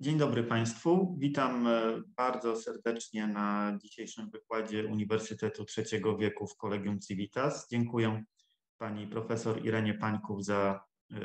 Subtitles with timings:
[0.00, 1.16] Dzień dobry Państwu.
[1.18, 7.68] Witam e, bardzo serdecznie na dzisiejszym wykładzie Uniwersytetu Trzeciego Wieku w Kolegium Civitas.
[7.70, 8.24] Dziękuję
[8.76, 10.80] Pani Profesor Irenie Pańków za
[11.12, 11.16] e,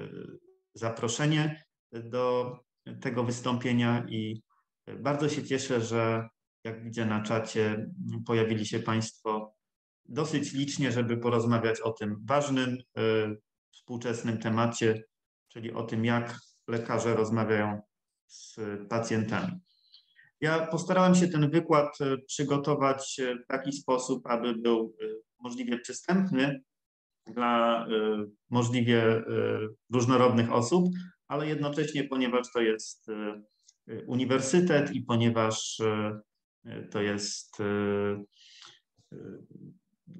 [0.73, 2.57] zaproszenie do
[3.02, 4.44] tego wystąpienia i
[4.99, 6.30] bardzo się cieszę, że
[6.63, 7.89] jak widzę na czacie
[8.25, 9.55] pojawili się Państwo
[10.05, 13.02] dosyć licznie, żeby porozmawiać o tym ważnym, e,
[13.71, 15.03] współczesnym temacie,
[15.47, 17.81] czyli o tym, jak lekarze rozmawiają
[18.33, 18.55] z
[18.89, 19.59] pacjentami.
[20.43, 25.05] Ja postarałem się ten wykład e, przygotować e, w taki sposób, aby był e,
[25.39, 26.61] możliwie przystępny
[27.27, 27.85] dla
[28.49, 29.23] możliwie
[29.93, 30.85] różnorodnych osób,
[31.27, 33.08] ale jednocześnie, ponieważ to jest
[34.08, 35.81] uniwersytet i ponieważ
[36.91, 37.58] to jest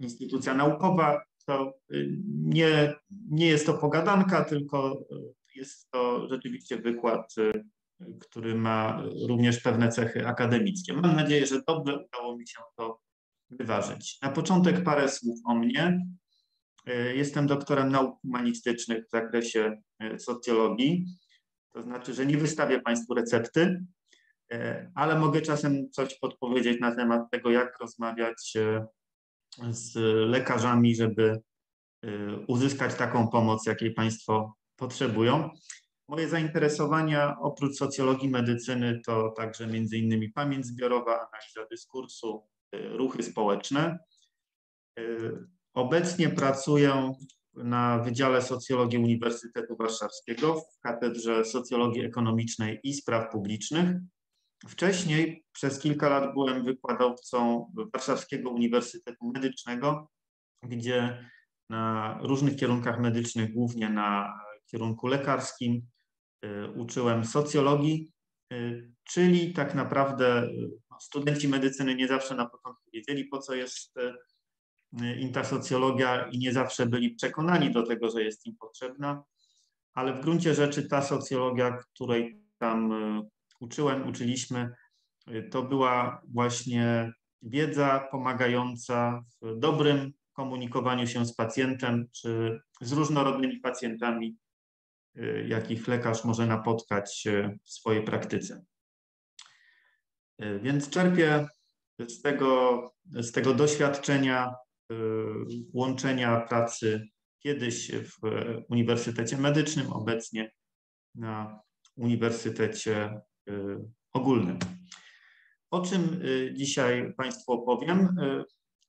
[0.02, 1.74] instytucja naukowa, to
[2.44, 2.94] nie,
[3.30, 5.06] nie jest to pogadanka, tylko
[5.56, 7.36] jest to rzeczywiście wykład
[8.20, 10.94] który ma również pewne cechy akademickie.
[10.94, 13.00] Mam nadzieję, że dobrze udało mi się to
[13.50, 14.18] wyważyć.
[14.22, 16.00] Na początek parę słów o mnie.
[16.86, 21.06] E, jestem doktorem nauk humanistycznych w zakresie e, socjologii.
[21.74, 23.86] To znaczy, że nie wystawię Państwu recepty,
[24.52, 28.58] e, ale mogę czasem coś podpowiedzieć na temat tego, jak rozmawiać
[29.70, 29.96] z
[30.30, 31.42] lekarzami, żeby
[32.48, 35.50] uzyskać taką pomoc, jakiej Państwo potrzebują.
[36.14, 42.44] Moje zainteresowania oprócz socjologii medycyny to także między innymi pamięć zbiorowa, analiza dyskursu,
[42.76, 44.00] y, ruchy społeczne.
[45.00, 45.32] Y,
[45.74, 47.14] obecnie pracuję
[47.54, 53.98] na Wydziale Socjologii Uniwersytetu Warszawskiego w Katedrze Socjologii Ekonomicznej i Spraw Publicznych.
[54.68, 60.10] Wcześniej przez kilka lat byłem wykładowcą Warszawskiego Uniwersytetu Medycznego,
[60.64, 61.30] gdzie
[61.70, 64.34] na różnych kierunkach medycznych, głównie na
[64.66, 65.93] kierunku lekarskim,
[66.76, 68.12] uczyłem socjologii,
[68.54, 70.50] y, czyli tak naprawdę y,
[71.02, 73.96] studenci medycyny nie zawsze na początku wiedzieli, po co jest
[75.20, 79.24] intasocjologia i nie zawsze byli przekonani do tego, że jest im potrzebna,
[79.94, 82.94] ale w gruncie rzeczy ta socjologia, której tam
[83.60, 84.70] uczyłem, uczyliśmy,
[85.52, 94.38] to była właśnie wiedza pomagająca w dobrym komunikowaniu się z pacjentem czy z różnorodnymi pacjentami
[95.48, 98.64] jakich lekarz może napotkać y, w swojej praktyce.
[100.44, 101.48] Y, więc czerpię
[102.08, 104.56] z tego, z tego doświadczenia
[105.74, 107.08] łączenia pracy
[107.40, 108.18] kiedyś w
[108.70, 110.52] Uniwersytecie Medycznym, obecnie
[111.16, 111.60] na
[111.98, 113.22] Uniwersytecie
[114.14, 114.60] Ogólnym.
[115.72, 116.22] O czym
[116.54, 118.16] dzisiaj Państwu opowiem?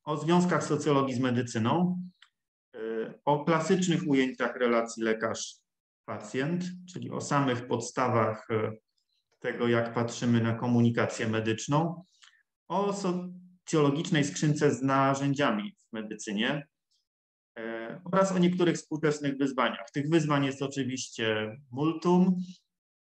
[0.04, 2.02] O związkach socjologii z medycyną,
[3.24, 5.63] o klasycznych ujęciach relacji lekarz
[6.04, 8.72] pacjent, czyli o samych podstawach e,
[9.40, 12.04] tego, jak patrzymy na komunikację medyczną,
[12.68, 16.66] o socjologicznej skrzynce z narzędziami w medycynie
[17.58, 19.90] e, oraz o niektórych współczesnych wyzwaniach.
[19.90, 22.36] Tych wyzwań jest oczywiście multum.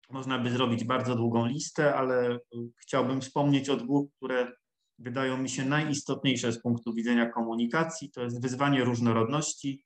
[0.10, 2.40] Można by zrobić bardzo długą listę, ale
[2.82, 4.52] chciałbym wspomnieć o dwóch, które
[5.00, 8.12] wydają mi się najistotniejsze z punktu widzenia komunikacji.
[8.12, 9.86] To jest wyzwanie różnorodności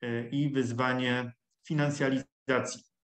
[0.00, 1.32] e, i wyzwanie
[1.66, 2.31] finansjalizacji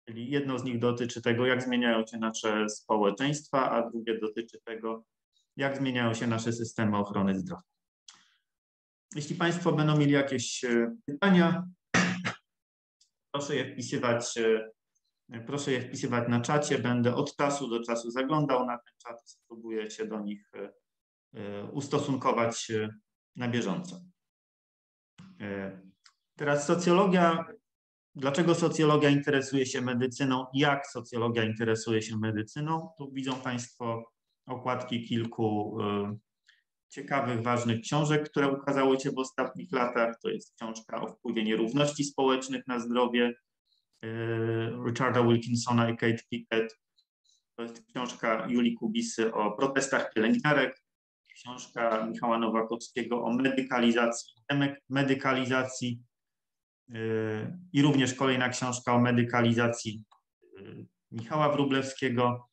[0.07, 5.06] Czyli jedno z nich dotyczy tego, jak zmieniają się nasze społeczeństwa, a drugie dotyczy tego,
[5.57, 7.63] jak zmieniają się nasze systemy ochrony zdrowia.
[9.16, 11.67] Jeśli Państwo będą mieli jakieś e, pytania,
[13.31, 14.38] proszę je wpisywać,
[15.28, 16.79] e, proszę je wpisywać na czacie.
[16.79, 20.52] Będę od czasu do czasu zaglądał na ten czat, spróbuję się do nich
[21.34, 22.72] e, ustosunkować
[23.35, 24.02] na bieżąco.
[26.35, 27.46] Teraz socjologia
[28.20, 30.46] Dlaczego socjologia interesuje się medycyną?
[30.54, 32.90] Jak socjologia interesuje się medycyną?
[32.98, 34.12] Tu widzą Państwo
[34.46, 36.18] okładki kilku y,
[36.90, 40.16] ciekawych, ważnych książek, które ukazały się w ostatnich latach.
[40.24, 43.34] To jest książka o wpływie nierówności społecznych na zdrowie
[44.06, 44.08] y,
[44.88, 46.80] Richarda Wilkinsona i Kate Pickett.
[47.56, 50.84] To jest książka Julii Kubisy o protestach pielęgniarek,
[51.34, 54.34] książka Michała Nowakowskiego o medykalizacji,
[54.90, 56.09] medykalizacji
[57.74, 60.03] i również kolejna książka o medykalizacji
[60.59, 62.50] y, Michała Wróblewskiego.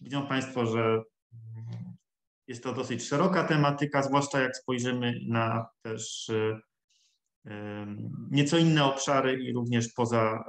[0.00, 1.02] Widzą Państwo, że
[2.46, 6.56] jest to dosyć szeroka tematyka, zwłaszcza jak spojrzymy na też y,
[8.30, 10.44] nieco inne obszary i również poza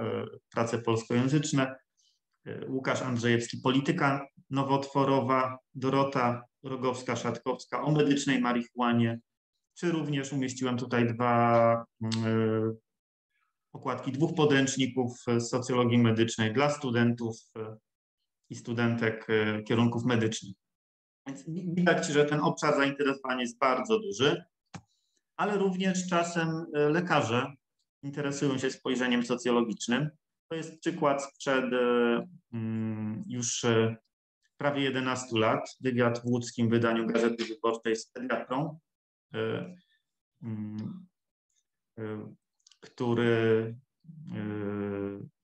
[0.54, 1.76] prace polskojęzyczne.
[2.68, 9.20] Łukasz Andrzejewski, polityka nowotworowa, Dorota Rogowska-Szatkowska o medycznej marihuanie,
[9.74, 11.86] czy również umieściłem tutaj dwa
[13.74, 17.38] okładki dwóch podręczników socjologii medycznej dla studentów
[18.50, 19.28] i studentek
[19.68, 20.54] kierunków medycznych.
[21.28, 24.44] Więc widać, że ten obszar zainteresowania jest bardzo duży,
[25.38, 27.54] ale również czasem lekarze
[28.04, 30.10] interesują się spojrzeniem socjologicznym.
[30.50, 31.66] To jest przykład sprzed
[32.54, 33.66] mm, już
[34.62, 38.80] prawie 11 lat, wywiad w łódzkim wydaniu Gazety Wyborczej z pediatrą,
[39.34, 39.76] e,
[40.44, 41.08] mm,
[42.00, 42.34] e,
[42.82, 43.76] który
[44.36, 44.42] e,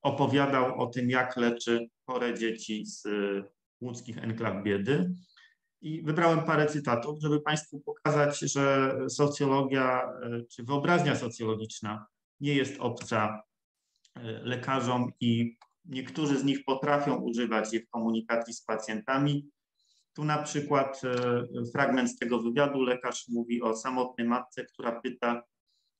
[0.02, 3.06] opowiadał o tym, jak leczy chore dzieci z
[3.80, 5.14] łódzkich enklaw biedy.
[5.80, 10.12] I wybrałem parę cytatów, żeby Państwu pokazać, że socjologia
[10.50, 12.06] czy wyobraźnia socjologiczna
[12.40, 13.42] nie jest obca
[14.42, 15.56] lekarzom i
[15.88, 19.50] Niektórzy z nich potrafią używać je w komunikacji z pacjentami.
[20.12, 22.82] Tu na przykład e, fragment z tego wywiadu.
[22.82, 25.42] Lekarz mówi o samotnej matce, która pyta,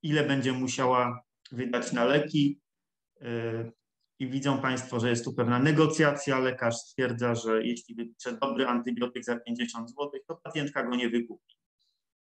[0.02, 1.20] ile będzie musiała
[1.52, 2.60] wydać na leki.
[3.20, 3.70] E,
[4.18, 6.38] I widzą Państwo, że jest tu pewna negocjacja.
[6.38, 11.54] Lekarz stwierdza, że jeśli wypisze dobry antybiotyk za 50 zł, to pacjentka go nie wykupi.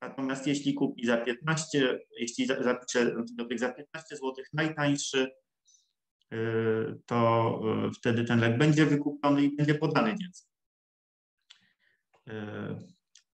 [0.01, 5.31] Natomiast jeśli kupi za 15, jeśli zapisze antybiotyk za 15 zł, najtańszy,
[6.33, 10.51] Y, to y, wtedy ten lek będzie wykupiony i będzie podany dziecku.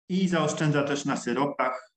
[0.09, 1.93] I zaoszczędza też na syropach.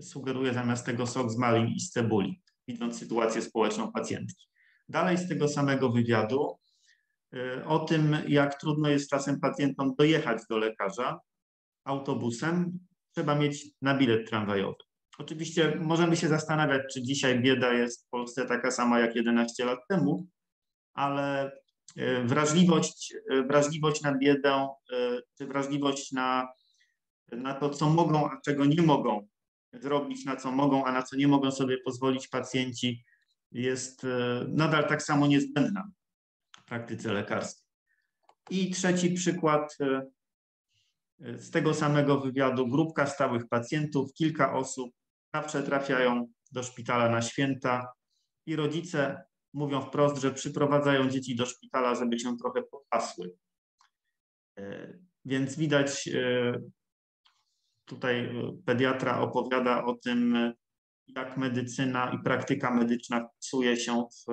[0.00, 4.46] Sugeruje zamiast tego sok z malin i z cebuli, widząc sytuację społeczną pacjentki.
[4.88, 6.58] Dalej z tego samego wywiadu
[7.66, 11.20] o tym, jak trudno jest czasem pacjentom dojechać do lekarza
[11.84, 12.78] autobusem,
[13.14, 14.74] trzeba mieć na bilet tramwajowy.
[15.18, 19.78] Oczywiście możemy się zastanawiać, czy dzisiaj bieda jest w Polsce taka sama jak 11 lat
[19.88, 20.26] temu,
[20.94, 21.52] ale
[21.96, 24.68] e, wrażliwość, e, wrażliwość na biedę,
[25.38, 26.48] czy wrażliwość na,
[27.32, 29.28] na to, co mogą, a czego nie mogą
[29.72, 33.04] zrobić, na co mogą, a na co nie mogą sobie pozwolić pacjenci,
[33.52, 34.06] jest
[34.48, 35.90] nadal tak samo niezbędna
[36.56, 37.66] w praktyce lekarskiej.
[38.50, 39.76] I trzeci przykład
[41.20, 42.68] z tego samego wywiadu.
[42.68, 44.90] Grupka stałych pacjentów, kilka osób
[45.34, 47.92] zawsze trafiają do szpitala na święta
[48.46, 53.32] i rodzice mówią wprost, że przyprowadzają dzieci do szpitala, żeby się trochę popasły.
[54.58, 56.60] E, więc widać, e,
[57.90, 58.32] tutaj
[58.66, 60.52] pediatra opowiada o tym,
[61.06, 64.32] jak medycyna i praktyka medyczna wpisuje się w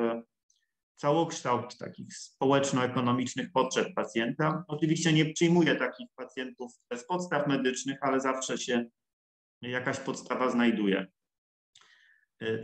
[0.95, 4.63] całokształt takich społeczno-ekonomicznych potrzeb pacjenta.
[4.68, 8.86] Oczywiście nie przyjmuje takich pacjentów bez podstaw medycznych, ale zawsze się
[9.62, 11.07] jakaś podstawa znajduje.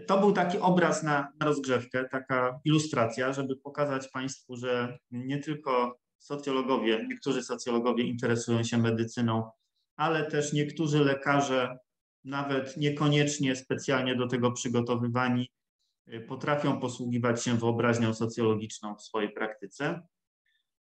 [0.07, 5.99] To był taki obraz na, na rozgrzewkę, taka ilustracja, żeby pokazać Państwu, że nie tylko
[6.17, 9.51] socjologowie, niektórzy socjologowie interesują się medycyną,
[9.95, 11.77] ale też niektórzy lekarze,
[12.23, 15.51] nawet niekoniecznie specjalnie do tego przygotowywani,
[16.13, 20.01] y, potrafią posługiwać się wyobraźnią socjologiczną w swojej praktyce.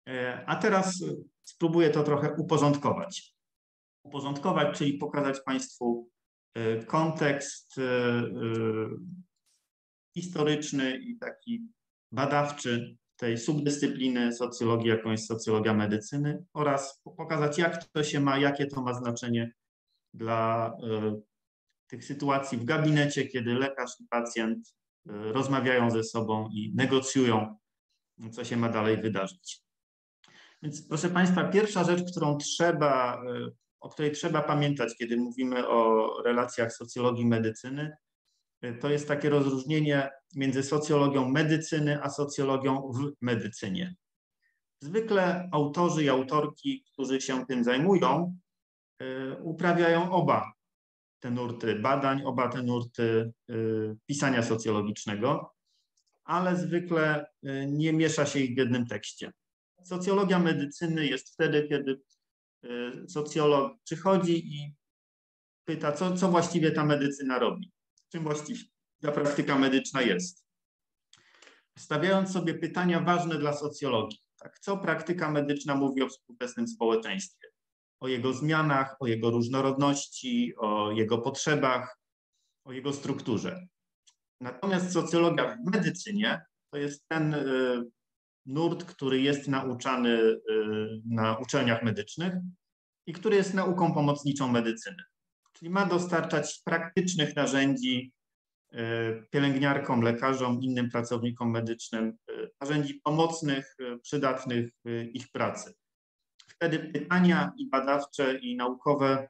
[0.08, 0.12] Y,
[0.46, 1.04] a teraz
[1.42, 3.34] spróbuję to trochę uporządkować.
[4.02, 6.10] Uporządkować, czyli pokazać Państwu
[6.86, 7.76] kontekst
[10.14, 11.68] historyczny i taki
[12.12, 18.66] badawczy tej subdyscypliny socjologii, jaką jest socjologia medycyny oraz pokazać, jak to się ma, jakie
[18.66, 19.52] to ma znaczenie
[20.14, 20.72] dla
[21.86, 24.74] tych sytuacji w gabinecie, kiedy lekarz i pacjent
[25.06, 27.56] rozmawiają ze sobą i negocjują,
[28.32, 29.62] co się ma dalej wydarzyć.
[30.62, 33.22] Więc proszę Państwa, pierwsza rzecz, którą trzeba
[33.80, 37.96] o której trzeba pamiętać, kiedy mówimy o relacjach socjologii medycyny,
[38.80, 43.94] to jest takie rozróżnienie między socjologią medycyny a socjologią w medycynie.
[44.80, 48.38] Zwykle autorzy i autorki, którzy się tym zajmują,
[49.02, 50.52] y, uprawiają oba
[51.20, 55.54] te nurty badań, oba te nurty y, pisania socjologicznego,
[56.24, 59.32] ale zwykle y, nie miesza się ich w jednym tekście.
[59.82, 62.00] Socjologia medycyny jest wtedy, kiedy
[63.08, 64.74] socjolog przychodzi i
[65.64, 67.72] pyta, co, co właściwie ta medycyna robi,
[68.12, 68.60] czym właściwie
[69.00, 70.44] ta praktyka medyczna jest.
[71.78, 77.48] Stawiając sobie pytania ważne dla socjologii, tak, co praktyka medyczna mówi o współczesnym społeczeństwie,
[78.00, 81.98] o jego zmianach, o jego różnorodności, o jego potrzebach,
[82.64, 83.66] o jego strukturze.
[84.40, 86.40] Natomiast socjologia w medycynie
[86.70, 87.82] to jest ten y,
[88.46, 90.38] nurt, który jest nauczany y,
[91.06, 92.34] na uczelniach medycznych
[93.06, 95.02] i który jest nauką pomocniczą medycyny.
[95.60, 98.12] Czyli ma dostarczać praktycznych narzędzi
[98.72, 98.76] y,
[99.30, 105.74] pielęgniarkom, lekarzom, innym pracownikom medycznym, y, narzędzi pomocnych, przydatnych w ich pracy.
[106.48, 109.28] Wtedy pytania i badawcze, i naukowe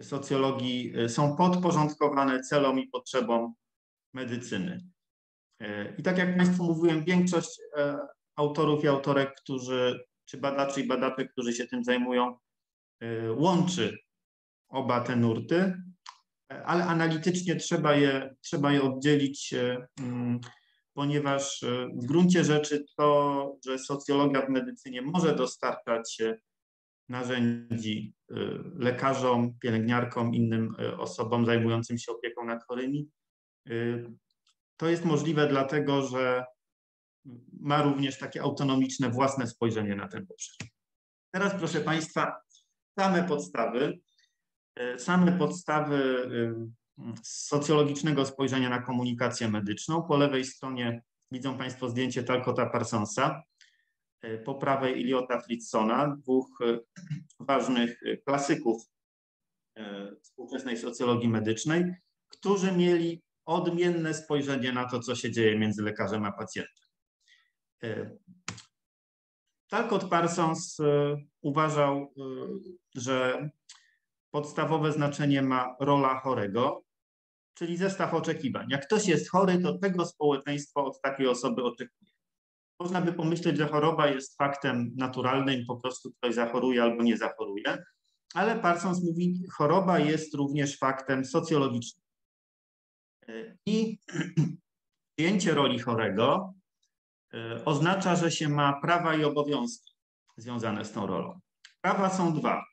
[0.00, 3.54] socjologii są podporządkowane celom i potrzebom
[4.14, 4.90] medycyny.
[5.60, 7.98] E, I tak jak Państwu mówiłem, większość e,
[8.36, 12.38] autorów i autorek, którzy, czy badaczy i badaczek, którzy się tym zajmują,
[13.36, 13.98] łączy
[14.68, 15.74] oba te nurty,
[16.48, 19.54] ale analitycznie trzeba je, trzeba je oddzielić,
[20.00, 20.40] mm,
[20.94, 21.64] ponieważ
[22.02, 26.18] w gruncie rzeczy to, że socjologia w medycynie może dostarczać
[27.10, 28.34] narzędzi y,
[28.74, 33.08] lekarzom, pielęgniarkom, innym y, osobom zajmującym się opieką nad chorymi.
[33.68, 34.10] Y,
[34.76, 36.44] to jest możliwe dlatego, że
[37.60, 40.68] ma również takie autonomiczne, własne spojrzenie na ten obszar.
[41.30, 42.40] Teraz, proszę Państwa,
[42.98, 43.98] same podstawy,
[44.96, 46.30] same podstawy
[47.22, 50.02] socjologicznego spojrzenia na komunikację medyczną.
[50.02, 53.42] Po lewej stronie widzą Państwo zdjęcie Talcota Parsonsa.
[54.22, 56.78] E, po prawej Iliota Fritzona, dwóch e,
[57.40, 58.82] ważnych e, klasyków
[60.22, 61.94] współczesnej socjologii medycznej,
[62.28, 66.84] którzy mieli odmienne spojrzenie na to, co się dzieje między lekarzem a pacjentem.
[69.70, 70.78] Talcott Parsons
[71.42, 72.14] uważał,
[72.94, 73.48] że
[74.30, 76.84] podstawowe znaczenie ma rola chorego,
[77.54, 78.66] czyli zestaw oczekiwań.
[78.70, 82.10] Jak ktoś jest chory, to tego społeczeństwo od takiej osoby oczekuje.
[82.80, 87.84] Można by pomyśleć, że choroba jest faktem naturalnym, po prostu ktoś zachoruje albo nie zachoruje,
[88.34, 92.06] ale Parsons mówi, choroba jest również faktem socjologicznym.
[93.66, 93.98] I
[95.16, 96.54] przyjęcie roli chorego
[97.64, 99.92] oznacza, że się ma prawa i obowiązki
[100.36, 101.40] związane z tą rolą.
[101.80, 102.64] Prawa są dwa,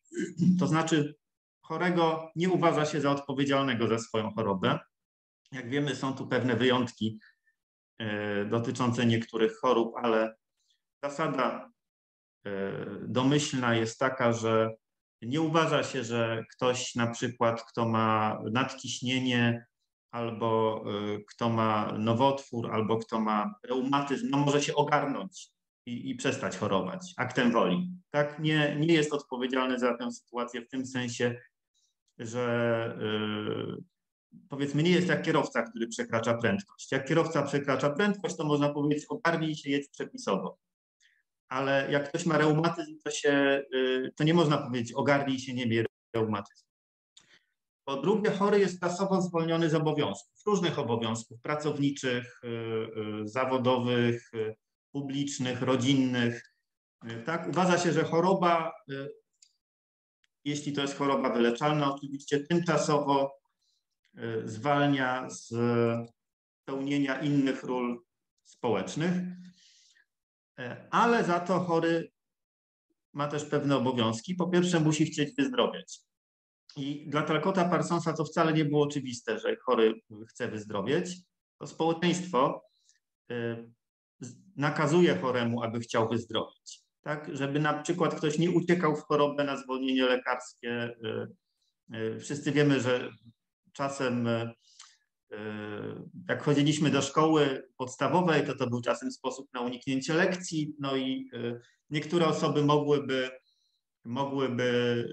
[0.60, 1.16] to znaczy
[1.62, 4.80] chorego nie uważa się za odpowiedzialnego za swoją chorobę.
[5.52, 7.20] Jak wiemy, są tu pewne wyjątki
[8.00, 10.36] E, dotyczące niektórych chorób, ale
[11.04, 11.72] zasada
[12.46, 12.52] e,
[13.02, 14.70] domyślna jest taka, że
[15.22, 19.66] nie uważa się, że ktoś na przykład, kto ma nadciśnienie,
[20.12, 25.50] albo e, kto ma nowotwór, albo kto ma reumatyzm, no może się ogarnąć
[25.86, 27.92] i, i przestać chorować aktem woli.
[28.10, 31.42] Tak, nie, nie jest odpowiedzialny za tę sytuację w tym sensie,
[32.20, 32.98] że
[34.50, 36.92] powiedzmy, nie jest jak kierowca, który przekracza prędkość.
[36.92, 40.58] Jak kierowca przekracza prędkość, to można powiedzieć, ogarnij się, jedź przepisowo.
[41.50, 45.68] Ale jak ktoś ma reumatyzm, to, się, y, to nie można powiedzieć, ogarnij się, nie
[45.68, 45.86] miej
[46.16, 46.67] reumatyzmu.
[47.88, 52.48] Po drugie, chory jest czasowo zwolniony z obowiązków, różnych obowiązków pracowniczych, y,
[53.24, 54.32] y, zawodowych,
[54.92, 56.54] publicznych, rodzinnych.
[57.26, 57.48] Tak?
[57.48, 58.74] Uważa się, że choroba,
[60.46, 63.38] jeśli to jest choroba wyleczalna, oczywiście tymczasowo
[64.18, 65.54] Y, zwalnia z
[66.66, 68.04] pełnienia innych ról
[68.44, 69.12] społecznych,
[70.92, 72.12] ale za to chory
[73.14, 74.36] ma też pewne obowiązki.
[74.36, 76.00] Po pierwsze, musi chcieć wyzdrowieć.
[76.78, 79.94] I dla Talcota Parsonsa to wcale nie było oczywiste, że chory
[80.30, 81.18] chce wyzdrowieć.
[81.60, 82.64] To społeczeństwo
[83.32, 83.72] y,
[84.56, 86.82] nakazuje choremu, aby chciał wyzdrowieć.
[87.02, 90.96] Tak, żeby na przykład ktoś nie uciekał w chorobę na zwolnienie lekarskie.
[91.94, 93.10] Y, wszyscy wiemy, że
[93.74, 94.28] czasem
[96.30, 101.30] jak chodziliśmy do szkoły podstawowej, to to był czasem sposób na uniknięcie lekcji, no i
[101.90, 103.30] niektóre osoby mogłyby,
[104.06, 105.04] mogłyby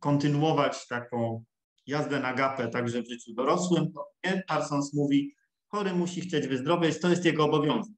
[0.00, 1.44] kontynuować taką
[1.86, 5.34] jazdę na gapę także w życiu dorosłym, to nie, Parsons mówi,
[5.68, 7.94] chory musi chcieć wyzdrowieć, to jest jego obowiązek.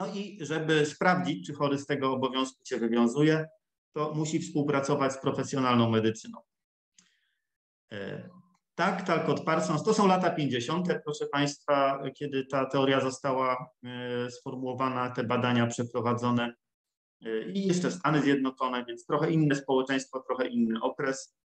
[0.00, 3.46] No i żeby sprawdzić, czy chory z tego obowiązku się wywiązuje,
[3.92, 6.38] to musi współpracować z profesjonalną medycyną.
[8.74, 15.10] Tak, Talcott Parsons, to są lata 50., proszę Państwa, kiedy ta teoria została e, sformułowana,
[15.10, 16.54] te badania przeprowadzone e,
[17.54, 21.38] i jeszcze Stany Zjednoczone, więc trochę inne społeczeństwo, trochę inny okres,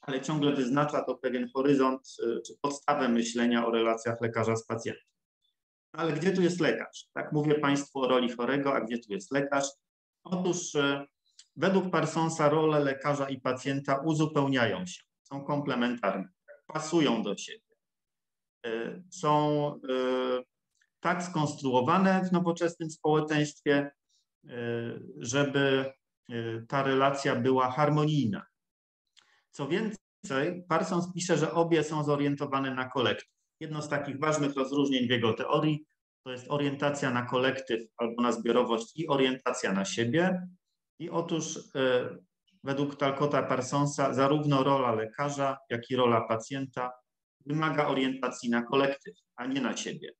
[0.00, 5.04] ale ciągle wyznacza to pewien horyzont e, czy podstawę myślenia o relacjach lekarza z pacjentem.
[5.92, 7.08] Ale gdzie tu jest lekarz?
[7.12, 9.66] Tak mówię Państwu o roli chorego, a gdzie tu jest lekarz?
[10.24, 10.72] Otóż
[11.56, 16.28] według Parsonsa role lekarza i pacjenta uzupełniają się, są komplementarne
[16.66, 17.76] pasują do siebie.
[18.66, 19.80] E, są
[21.00, 23.90] tak skonstruowane w nowoczesnym społeczeństwie,
[25.18, 25.92] żeby
[26.68, 28.46] ta relacja była harmonijna.
[29.50, 33.28] Co więcej, Parsons pisze, że obie są zorientowane na kolektyw.
[33.60, 35.86] Jedno z takich ważnych rozróżnień w jego teorii
[36.24, 40.48] to jest orientacja na kolektyw albo na zbiorowość i orientacja na siebie.
[40.98, 41.58] I otóż
[42.64, 46.92] Według Talcota Parsonsa zarówno rola lekarza, jak i rola pacjenta
[47.46, 50.12] wymaga orientacji na kolektyw, a nie na siebie.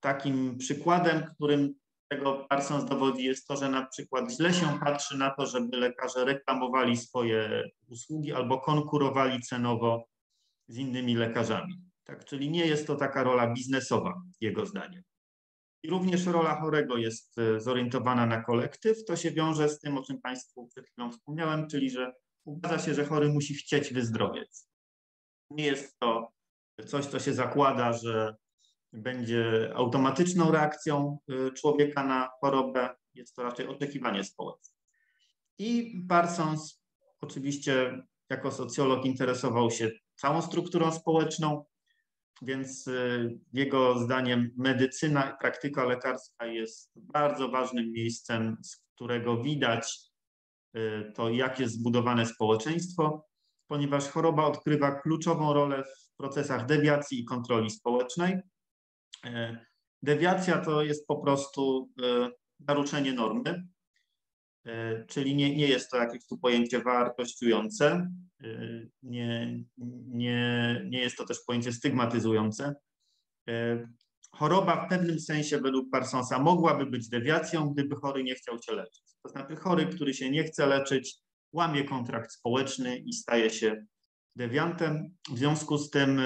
[0.00, 1.74] Takim przykładem, którym
[2.08, 6.24] tego Parsons dowodzi, jest to, że na przykład źle się patrzy na to, żeby lekarze
[6.24, 10.04] reklamowali swoje usługi albo konkurowali cenowo
[10.68, 11.74] z innymi lekarzami.
[12.04, 15.02] Tak, czyli nie jest to taka rola biznesowa, jego zdaniem.
[15.82, 19.04] I również rola chorego jest e, zorientowana na kolektyw.
[19.04, 22.12] To się wiąże z tym, o czym Państwu przed chwilą wspomniałem, czyli że
[22.44, 24.50] uważa się, że chory musi chcieć wyzdrowieć.
[25.50, 26.32] Nie jest to
[26.86, 28.36] coś, co się zakłada, że
[28.92, 32.88] będzie automatyczną reakcją e, człowieka na chorobę.
[33.14, 34.78] Jest to raczej oczekiwanie społeczne.
[35.58, 36.82] I Parsons
[37.20, 41.64] oczywiście jako socjolog interesował się całą strukturą społeczną,
[42.42, 49.98] więc y, jego zdaniem medycyna i praktyka lekarska jest bardzo ważnym miejscem, z którego widać
[50.76, 53.26] y, to, jak jest zbudowane społeczeństwo,
[53.66, 58.36] ponieważ choroba odgrywa kluczową rolę w procesach dewiacji i kontroli społecznej.
[59.26, 59.58] Y,
[60.02, 61.90] dewiacja to jest po prostu
[62.68, 63.68] naruszenie normy,
[65.08, 68.10] czyli nie, nie jest to jakieś tu pojęcie wartościujące,
[69.02, 69.64] nie,
[70.06, 72.74] nie, nie jest to też pojęcie stygmatyzujące.
[74.32, 79.02] Choroba w pewnym sensie według Parsonsa mogłaby być dewiacją, gdyby chory nie chciał się leczyć.
[79.22, 81.16] To znaczy chory, który się nie chce leczyć,
[81.52, 83.86] łamie kontrakt społeczny i staje się
[84.36, 85.16] dewiantem.
[85.30, 86.20] W związku z tym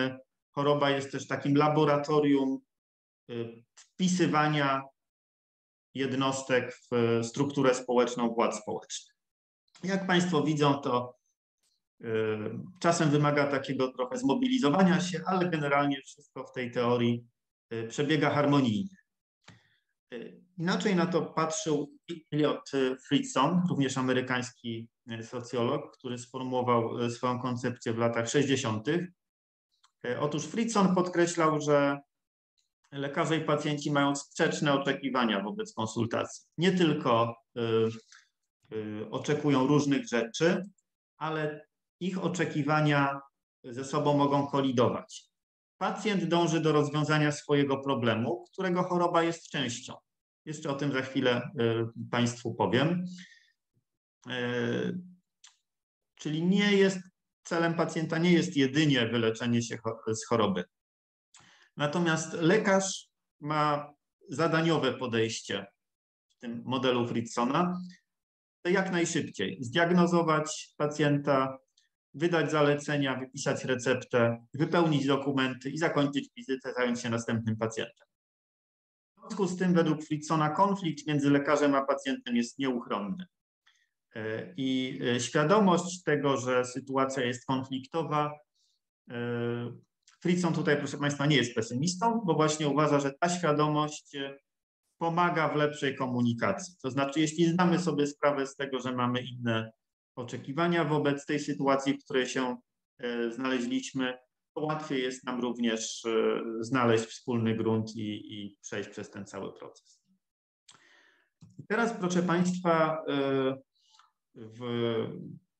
[0.54, 2.58] choroba jest też takim laboratorium
[3.74, 4.82] wpisywania
[5.94, 9.14] jednostek w strukturę społeczną władz społecznych.
[9.84, 11.22] Jak Państwo widzą, to
[12.80, 17.26] Czasem wymaga takiego trochę zmobilizowania się, ale generalnie wszystko w tej teorii
[17.72, 18.96] y, przebiega harmonijnie.
[20.14, 21.98] Y, inaczej na to patrzył
[22.32, 22.70] Elliot
[23.08, 28.86] Friedson, również amerykański y, socjolog, który sformułował swoją koncepcję w latach 60.
[30.20, 32.00] Otóż Friedson podkreślał, że
[32.92, 36.44] lekarze i pacjenci mają sprzeczne oczekiwania wobec konsultacji.
[36.58, 37.36] Nie tylko
[39.10, 40.62] oczekują różnych rzeczy,
[41.16, 41.66] ale
[42.00, 43.20] ich oczekiwania
[43.64, 45.32] ze sobą mogą kolidować.
[45.78, 49.94] Pacjent dąży do rozwiązania swojego problemu, którego choroba jest częścią.
[50.44, 53.04] Jeszcze o tym za chwilę y, Państwu powiem.
[54.30, 54.98] Y,
[56.14, 56.98] czyli nie jest,
[57.44, 59.78] celem pacjenta nie jest jedynie wyleczenie się
[60.14, 60.64] z choroby.
[61.76, 63.08] Natomiast lekarz
[63.40, 63.92] ma
[64.28, 65.66] zadaniowe podejście
[66.28, 67.80] w tym modelu Fritzona,
[68.64, 71.58] jak najszybciej zdiagnozować pacjenta,
[72.14, 78.06] wydać zalecenia, wypisać receptę, wypełnić dokumenty i zakończyć wizytę, zająć się następnym pacjentem.
[79.16, 83.26] W związku z tym, według Fritzona, konflikt między lekarzem a pacjentem jest nieuchronny.
[84.56, 88.32] I świadomość tego, że sytuacja jest konfliktowa,
[90.22, 94.16] Fritzon tutaj, proszę Państwa, nie jest pesymistą, bo właśnie uważa, że ta świadomość
[94.98, 96.74] pomaga w lepszej komunikacji.
[96.82, 99.72] To znaczy, jeśli zdamy sobie sprawę z tego, że mamy inne
[100.16, 102.56] oczekiwania wobec tej sytuacji, w której się
[102.98, 104.18] e, znaleźliśmy,
[104.54, 109.52] to łatwiej jest nam również e, znaleźć wspólny grunt i, i przejść przez ten cały
[109.52, 110.02] proces.
[111.58, 113.56] I teraz, proszę Państwa, e,
[114.34, 114.60] w,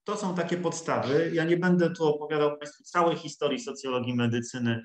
[0.05, 1.31] to są takie podstawy.
[1.35, 4.85] Ja nie będę tu opowiadał Państwu całej historii socjologii medycyny,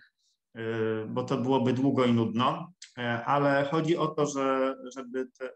[1.07, 2.73] bo to byłoby długo i nudno,
[3.25, 5.49] ale chodzi o to, że, żeby te,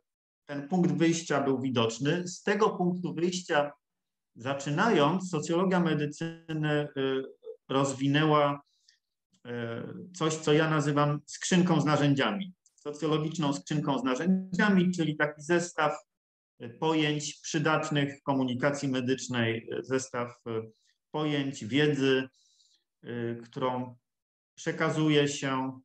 [0.45, 2.27] ten punkt wyjścia był widoczny.
[2.27, 3.71] Z tego punktu wyjścia
[4.35, 7.23] Zaczynając, socjologia medycyny y,
[7.69, 8.61] rozwinęła
[9.35, 9.49] y,
[10.13, 16.10] coś, co ja nazywam skrzynką z narzędziami, socjologiczną skrzynką z narzędziami, czyli taki zestaw y,
[16.79, 20.35] pojęć przydatnych komunikacji medycznej, zestaw
[21.11, 22.29] pojęć, wiedzy,
[23.43, 23.95] którą
[24.55, 25.79] przekazuje się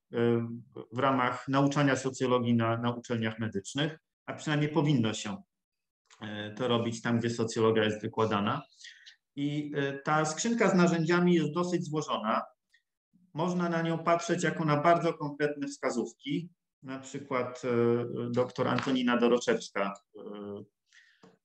[0.92, 5.36] w ramach nauczania socjologii na, na uczelniach medycznych, a przynajmniej powinno się
[6.20, 8.62] E, to robić tam, gdzie socjologia jest wykładana.
[9.36, 12.42] I e, ta skrzynka z narzędziami jest dosyć złożona.
[13.34, 16.48] Można na nią patrzeć jako na bardzo konkretne wskazówki.
[16.86, 19.94] Na przykład e, dr Antonina Doroczewska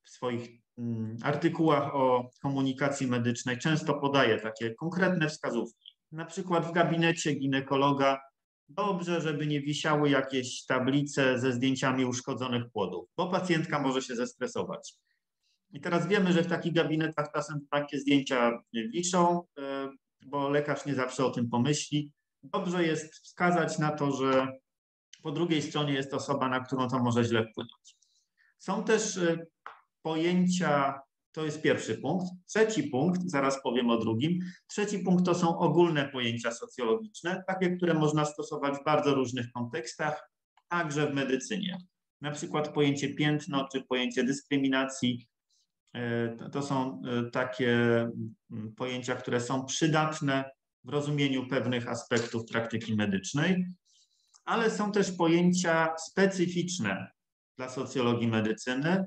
[0.04, 5.96] w swoich mm, artykułach o komunikacji medycznej często podaje takie konkretne wskazówki.
[6.12, 8.22] Na przykład w gabinecie ginekologa
[8.70, 14.96] dobrze, żeby nie wisiały jakieś tablice ze zdjęciami uszkodzonych płodów, bo pacjentka może się zestresować.
[15.74, 19.90] I teraz wiemy, że w takich gabinetach czasem takie zdjęcia wiszą, e,
[20.26, 22.12] bo lekarz nie zawsze o tym pomyśli.
[22.44, 24.61] Dobrze jest wskazać na to, że
[25.24, 27.96] po drugiej stronie jest osoba, na którą to może źle wpłynąć.
[28.58, 29.46] Są też e,
[30.02, 32.26] pojęcia to jest pierwszy punkt.
[32.48, 34.40] Trzeci punkt, zaraz powiem o drugim.
[34.68, 40.32] Trzeci punkt to są ogólne pojęcia socjologiczne, takie, które można stosować w bardzo różnych kontekstach,
[40.70, 41.78] także w medycynie.
[42.22, 45.28] Na przykład pojęcie piętno czy pojęcie dyskryminacji.
[45.94, 47.72] E, to są e, takie
[48.52, 50.52] mm, pojęcia, które są przydatne
[50.84, 53.66] w rozumieniu pewnych aspektów praktyki medycznej.
[54.46, 57.12] Ale są też pojęcia specyficzne
[57.58, 59.06] dla socjologii medycyny.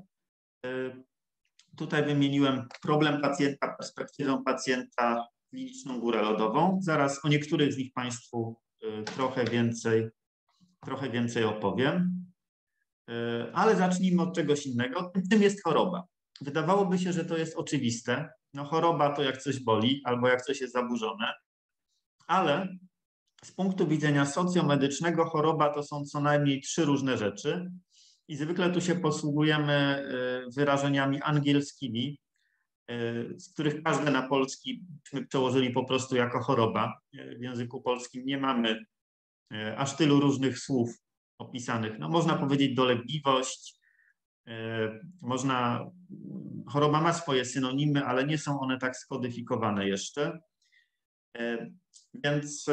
[1.77, 6.79] Tutaj wymieniłem problem pacjenta, perspektywę pacjenta, kliniczną górę lodową.
[6.81, 8.55] Zaraz o niektórych z nich Państwu
[9.05, 10.09] trochę więcej,
[10.85, 12.25] trochę więcej opowiem.
[13.53, 15.11] Ale zacznijmy od czegoś innego.
[15.31, 16.03] Czym jest choroba?
[16.41, 18.29] Wydawałoby się, że to jest oczywiste.
[18.53, 21.33] No choroba to jak coś boli albo jak coś jest zaburzone,
[22.27, 22.67] ale
[23.45, 27.71] z punktu widzenia socjomedycznego choroba to są co najmniej trzy różne rzeczy
[28.27, 30.05] i zwykle tu się posługujemy
[30.47, 32.19] y, wyrażeniami angielskimi,
[32.91, 34.85] y, z których każde na polski
[35.29, 36.99] przełożyli po prostu jako choroba.
[37.39, 38.85] W języku polskim nie mamy
[39.53, 40.89] y, aż tylu różnych słów
[41.37, 41.99] opisanych.
[41.99, 43.75] No, można powiedzieć dolegliwość,
[45.21, 45.89] można,
[46.67, 50.39] choroba ma swoje synonimy, ale nie są one tak skodyfikowane jeszcze.
[52.13, 52.69] Więc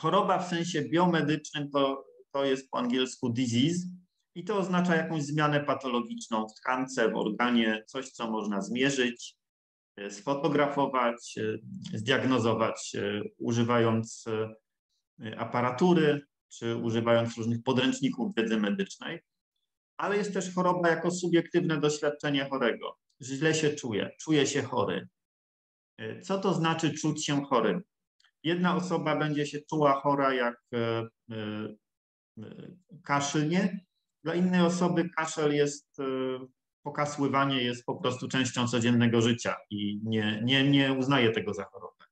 [0.00, 3.86] choroba w sensie biomedycznym to, to jest po angielsku disease
[4.34, 9.36] i to oznacza jakąś zmianę patologiczną w tkance, w organie, coś, co można zmierzyć,
[9.96, 14.24] e, sfotografować, e, zdiagnozować, e, używając
[15.36, 19.20] aparatury czy używając różnych podręczników wiedzy medycznej.
[19.96, 22.98] Ale jest też choroba jako subiektywne doświadczenie chorego.
[23.22, 25.08] Źle się czuje, czuje się chory.
[26.22, 27.82] Co to znaczy czuć się chorym?
[28.46, 30.56] Jedna osoba będzie się czuła chora, jak
[33.04, 33.86] kaszylnie,
[34.24, 36.04] dla innej osoby kaszel jest, e,
[36.82, 42.04] pokasływanie jest po prostu częścią codziennego życia i nie, nie, nie uznaje tego za chorobę.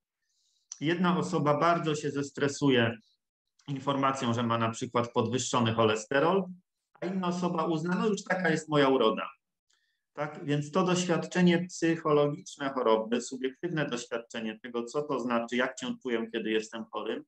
[0.80, 2.96] Jedna osoba bardzo się zestresuje
[3.68, 6.44] informacją, że ma na przykład podwyższony cholesterol,
[7.00, 9.30] a inna osoba uzna, no już taka jest moja uroda.
[10.14, 10.44] Tak?
[10.44, 16.50] Więc to doświadczenie psychologiczne choroby, subiektywne doświadczenie tego, co to znaczy, jak cię czuję, kiedy
[16.50, 17.24] jestem chorym,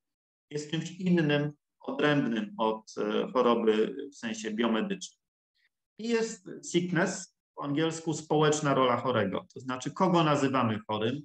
[0.49, 5.19] jest czymś innym odrębnym od e, choroby w sensie biomedycznym.
[5.97, 11.21] I jest sickness, po angielsku społeczna rola chorego, to znaczy kogo nazywamy chorym,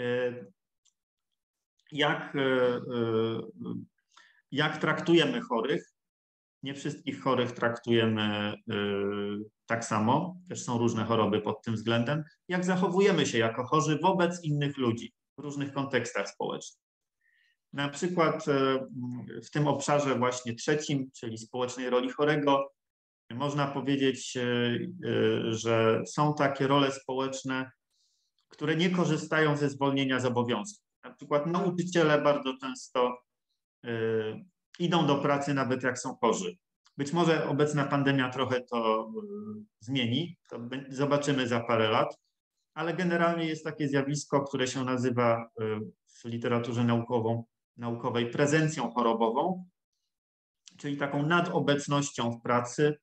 [0.00, 0.34] e,
[1.92, 2.80] jak, e,
[4.50, 5.92] jak traktujemy chorych.
[6.62, 8.54] Nie wszystkich chorych traktujemy
[9.66, 12.24] tak samo, też są różne choroby pod tym względem.
[12.48, 16.86] Jak zachowujemy się jako chorzy wobec innych ludzi w różnych kontekstach społecznych.
[17.72, 18.86] Na przykład e,
[19.44, 22.72] w tym obszarze właśnie trzecim, czyli społecznej roli chorego,
[23.30, 27.70] można powiedzieć, e, e, że są takie role społeczne,
[28.48, 30.84] które nie korzystają ze zwolnienia z obowiązków.
[31.04, 33.18] Na przykład nauczyciele bardzo często
[34.78, 36.56] idą do pracy nawet jak są chorzy.
[36.96, 39.10] Być może obecna pandemia trochę to
[39.80, 42.18] zmieni, to zobaczymy za parę lat,
[42.74, 45.50] ale generalnie jest takie zjawisko, które się nazywa
[46.06, 47.44] w literaturze naukową
[47.76, 49.64] naukowej prezencją chorobową,
[50.78, 52.98] czyli taką nadobecnością w pracy.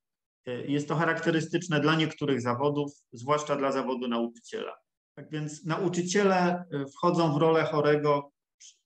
[0.45, 4.75] Jest to charakterystyczne dla niektórych zawodów, zwłaszcza dla zawodu nauczyciela.
[5.15, 8.31] Tak więc nauczyciele wchodzą w rolę chorego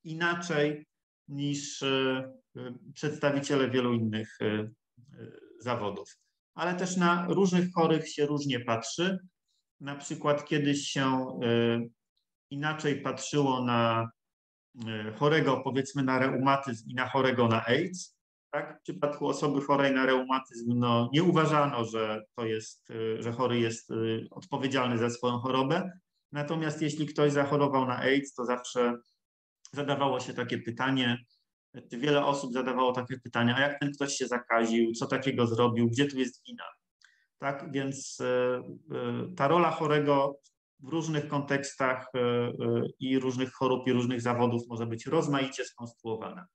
[0.03, 0.85] inaczej
[1.27, 2.33] niż e,
[2.93, 4.69] przedstawiciele wielu innych e,
[5.59, 6.17] zawodów.
[6.55, 9.17] Ale też na różnych chorych się różnie patrzy.
[9.79, 11.05] Na przykład kiedyś się
[11.43, 11.79] e,
[12.49, 14.09] inaczej patrzyło na
[14.85, 18.17] E, chorego powiedzmy na reumatyzm i na chorego na AIDS.
[18.51, 18.79] Tak?
[18.79, 22.87] W przypadku osoby chorej na reumatyzm no, nie uważano, że to jest,
[23.19, 23.89] że chory jest
[24.31, 25.91] odpowiedzialny za swoją chorobę.
[26.31, 28.93] Natomiast jeśli ktoś zachorował na AIDS, to zawsze
[29.73, 31.17] zadawało się takie pytanie,
[31.91, 36.05] wiele osób zadawało takie pytania, a jak ten ktoś się zakaził, co takiego zrobił, gdzie
[36.05, 36.63] tu jest wina?
[37.39, 38.17] Tak, więc
[39.35, 40.39] ta rola chorego
[40.79, 42.51] w różnych kontekstach e, e,
[42.99, 46.47] i różnych chorób i różnych zawodów może być rozmaicie skonstruowana.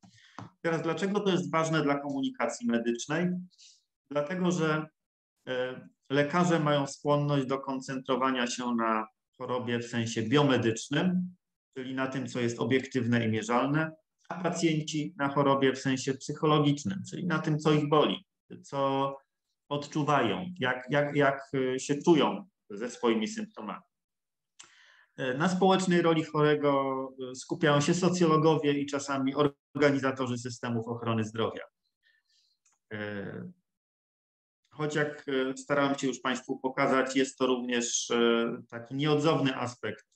[0.61, 3.29] Teraz, dlaczego to jest ważne dla komunikacji medycznej?
[4.11, 4.87] Dlatego, że
[5.49, 9.07] e, lekarze mają skłonność do koncentrowania się na
[9.39, 11.35] chorobie w sensie biomedycznym,
[11.77, 13.93] czyli na tym, co jest obiektywne i mierzalne,
[14.41, 18.27] pacjenci na chorobie w sensie psychologicznym, czyli na tym, co ich boli,
[18.63, 19.17] co
[19.69, 23.83] odczuwają, jak, jak, jak się czują ze swoimi symptomami.
[25.17, 29.35] E, na społecznej roli chorego e, skupiają się socjologowie i czasami
[29.75, 31.65] organizatorzy systemów ochrony zdrowia.
[32.93, 33.51] E,
[34.71, 38.13] choć jak starałem się już Państwu pokazać, jest to również
[38.71, 40.07] taki nieodzowny aspekt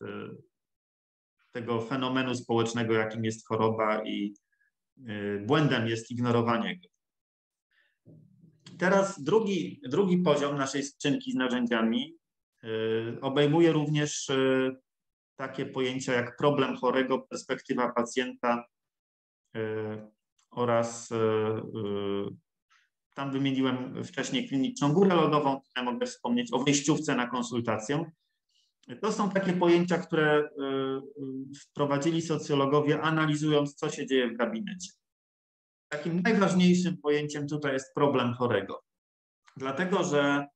[1.57, 4.35] tego fenomenu społecznego, jakim jest choroba i
[5.47, 6.89] błędem jest ignorowanie go.
[8.79, 12.17] Teraz drugi, drugi poziom naszej skrzynki z narzędziami
[13.21, 14.31] obejmuje również
[15.37, 18.65] takie pojęcia jak problem chorego, perspektywa pacjenta,
[20.51, 21.09] oraz
[23.15, 28.11] tam wymieniłem wcześniej kliniczną górę lodową, tutaj mogę wspomnieć o wyjściówce na konsultację.
[29.01, 30.51] To są takie pojęcia, które
[31.63, 34.93] wprowadzili socjologowie, analizując, co się dzieje w gabinecie.
[35.89, 38.83] Takim najważniejszym pojęciem tutaj jest problem chorego.
[39.57, 40.47] Dlatego, że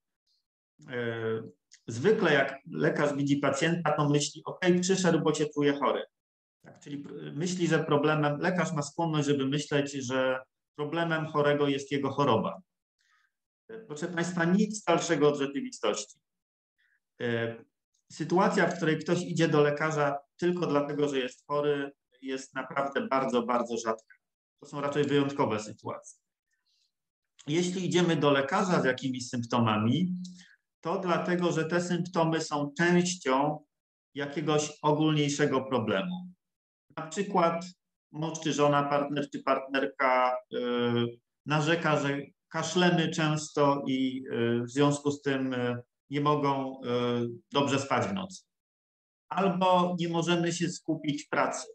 [1.86, 6.04] zwykle jak lekarz widzi pacjenta, to myśli, ok, przyszedł, bo cię czuje chory.
[6.62, 10.40] Tak, czyli myśli, że problemem, lekarz ma skłonność, żeby myśleć, że
[10.76, 12.60] problemem chorego jest jego choroba.
[13.86, 16.20] Proszę Państwa, nic dalszego od rzeczywistości.
[18.12, 21.92] Sytuacja, w której ktoś idzie do lekarza tylko dlatego, że jest chory,
[22.22, 24.14] jest naprawdę bardzo, bardzo rzadka.
[24.60, 26.18] To są raczej wyjątkowe sytuacje.
[27.46, 30.14] Jeśli idziemy do lekarza z jakimiś symptomami,
[30.80, 33.64] to dlatego, że te symptomy są częścią
[34.14, 36.32] jakiegoś ogólniejszego problemu.
[36.96, 37.64] Na przykład
[38.12, 42.18] mąż czy żona, partner czy partnerka yy, narzeka, że
[42.48, 46.80] kaszlemy często i yy, w związku z tym yy, nie mogą
[47.52, 48.42] dobrze spać w nocy.
[49.28, 51.66] Albo nie możemy się skupić w pracy.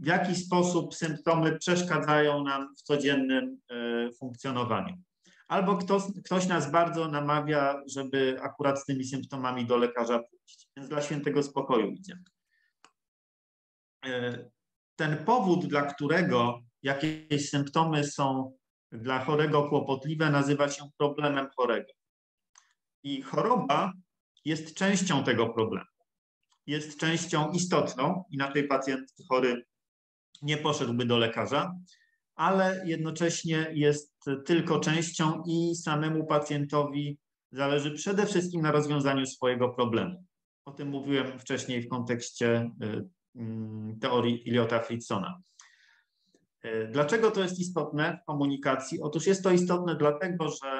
[0.00, 3.60] W jaki sposób symptomy przeszkadzają nam w codziennym
[4.18, 5.02] funkcjonowaniu
[5.48, 10.68] albo ktoś, ktoś nas bardzo namawia, żeby akurat z tymi symptomami do lekarza pójść.
[10.76, 12.22] Więc dla świętego spokoju idziemy.
[14.04, 14.38] E,
[14.96, 18.56] ten powód, dla którego jakieś symptomy są
[18.92, 21.92] dla chorego kłopotliwe, nazywa się problemem chorego.
[23.02, 23.92] I choroba
[24.44, 25.86] jest częścią tego problemu.
[26.66, 29.64] Jest częścią istotną, inaczej pacjent chory
[30.42, 31.74] nie poszedłby do lekarza,
[32.34, 37.18] ale jednocześnie jest tylko częścią i samemu pacjentowi
[37.52, 40.24] zależy przede wszystkim na rozwiązaniu swojego problemu.
[40.64, 45.40] O tym mówiłem wcześniej w kontekście y, mm, teorii Iliota Fritzona.
[46.64, 49.00] Y, dlaczego to jest istotne w komunikacji?
[49.00, 50.77] Otóż jest to istotne dlatego, że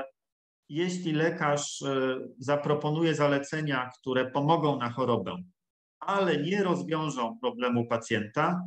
[0.68, 5.36] jeśli lekarz y, zaproponuje zalecenia, które pomogą na chorobę,
[6.00, 8.62] ale nie rozwiążą problemu pacjenta,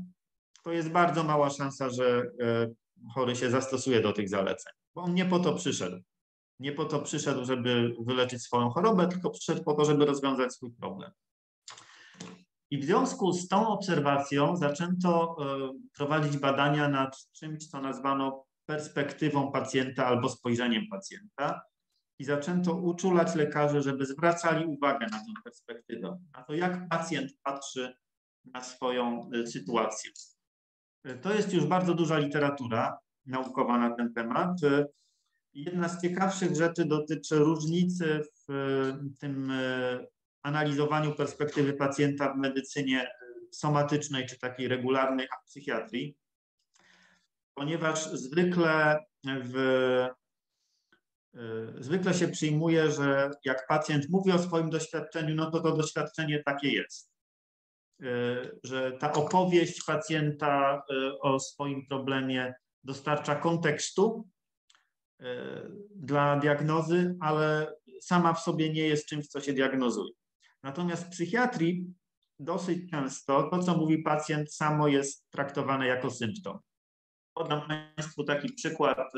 [0.63, 2.23] to jest bardzo mała szansa, że
[3.13, 5.97] chory się zastosuje do tych zaleceń, bo on nie po to przyszedł.
[6.59, 10.71] Nie po to przyszedł, żeby wyleczyć swoją chorobę, tylko przyszedł po to, żeby rozwiązać swój
[10.71, 11.11] problem.
[12.71, 19.51] I w związku z tą obserwacją zaczęto e, prowadzić badania nad czymś, co nazwano perspektywą
[19.51, 21.61] pacjenta albo spojrzeniem pacjenta.
[22.21, 27.95] I zaczęto uczulać lekarzy, żeby zwracali uwagę na tę perspektywę, na to, jak pacjent patrzy
[28.45, 30.11] na swoją e, sytuację.
[31.21, 34.57] To jest już bardzo duża literatura naukowa na ten temat.
[35.53, 38.53] Jedna z ciekawszych rzeczy dotyczy różnicy w
[39.19, 39.51] tym
[40.43, 43.11] analizowaniu perspektywy pacjenta w medycynie
[43.51, 46.15] somatycznej czy takiej regularnej psychiatrii,
[47.53, 49.55] ponieważ zwykle w
[51.79, 56.71] Zwykle się przyjmuje, że jak pacjent mówi o swoim doświadczeniu, no to to doświadczenie takie
[56.71, 57.11] jest.
[58.01, 58.05] E,
[58.63, 64.27] że ta opowieść pacjenta e, o swoim problemie dostarcza kontekstu
[65.19, 65.25] e,
[65.95, 70.13] dla diagnozy, ale sama w sobie nie jest czymś, co się diagnozuje.
[70.63, 71.93] Natomiast w psychiatrii
[72.39, 76.59] dosyć często to, co mówi pacjent, samo jest traktowane jako symptom.
[77.33, 79.11] Podam Państwu taki przykład,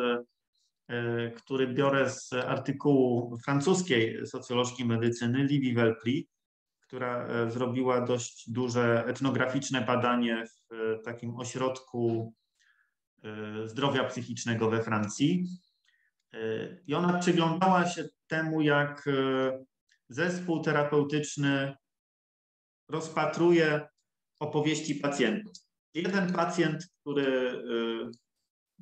[1.36, 6.30] który biorę z artykułu francuskiej socjolożki medycyny Livy Velpri,
[6.94, 12.34] która e, zrobiła dość duże etnograficzne badanie w e, takim ośrodku
[13.24, 15.48] e, zdrowia psychicznego we Francji.
[16.88, 19.10] I ona przyglądała się temu, jak
[20.10, 21.76] zespół terapeutyczny
[22.90, 23.88] rozpatruje
[24.40, 25.54] opowieści pacjentów.
[25.94, 27.62] Jeden pacjent, który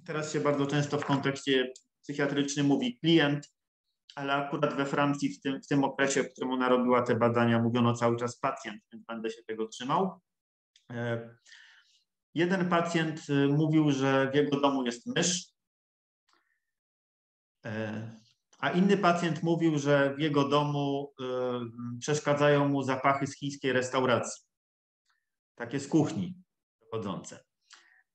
[0.06, 3.52] teraz się bardzo często w kontekście psychiatrycznym mówi klient,
[4.16, 7.60] ale akurat we Francji w tym, w tym okresie, w którym ona robiła te badania,
[7.60, 10.22] mówiono cały czas pacjent, więc będę się tego trzymał.
[10.92, 11.30] E,
[12.34, 15.54] jeden pacjent e, mówił, że w jego domu jest mysz,
[17.66, 18.22] e,
[18.60, 21.14] a inny pacjent mówił, że w jego domu
[22.00, 24.44] przeszkadzają mu zapachy z chińskiej restauracji,
[25.56, 26.44] takie z kuchni
[26.80, 27.51] pochodzące.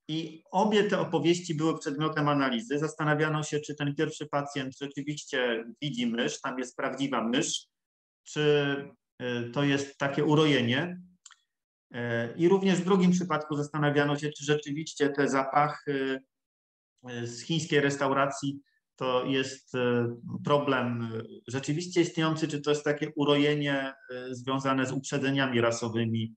[0.08, 2.78] I obie te opowieści były przedmiotem analizy.
[2.78, 7.66] Zastanawiano się, czy ten pierwszy pacjent rzeczywiście widzi mysz, tam jest prawdziwa mysz,
[8.24, 8.76] czy
[9.22, 11.00] y, to jest takie urojenie.
[11.94, 11.98] Y,
[12.36, 16.20] I również w drugim przypadku zastanawiano się, czy rzeczywiście te zapachy
[17.10, 18.60] y, z chińskiej restauracji
[18.98, 19.72] to jest
[20.44, 21.12] problem
[21.48, 23.94] rzeczywiście istniejący, czy to jest takie urojenie
[24.30, 26.34] związane z uprzedzeniami rasowymi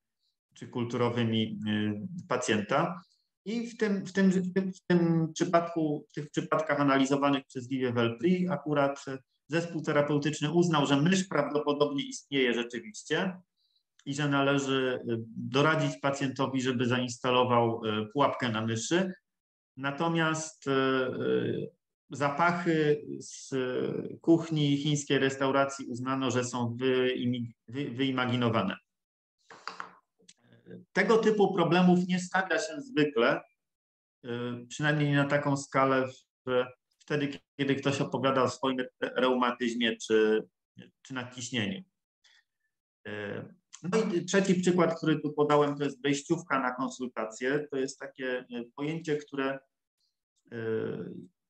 [0.53, 1.59] czy kulturowymi
[2.27, 3.01] pacjenta.
[3.45, 7.67] I w tym, w tym, w tym, w tym przypadku, w tych przypadkach analizowanych przez
[7.67, 9.05] Vivier Velpri akurat
[9.47, 13.33] zespół terapeutyczny uznał, że mysz prawdopodobnie istnieje rzeczywiście
[14.05, 14.99] i że należy
[15.37, 17.81] doradzić pacjentowi, żeby zainstalował
[18.13, 19.13] pułapkę na myszy.
[19.77, 20.65] Natomiast
[22.09, 23.55] zapachy z
[24.21, 26.77] kuchni chińskiej restauracji uznano, że są
[27.67, 28.75] wyimaginowane.
[30.93, 33.41] Tego typu problemów nie stawia się zwykle,
[34.67, 36.07] przynajmniej na taką skalę
[36.99, 40.47] wtedy, kiedy ktoś opowiada o swoim reumatyzmie czy,
[41.01, 41.83] czy nadciśnieniu.
[43.83, 47.67] No i trzeci przykład, który tu podałem, to jest wejściówka na konsultację.
[47.71, 49.59] To jest takie pojęcie, które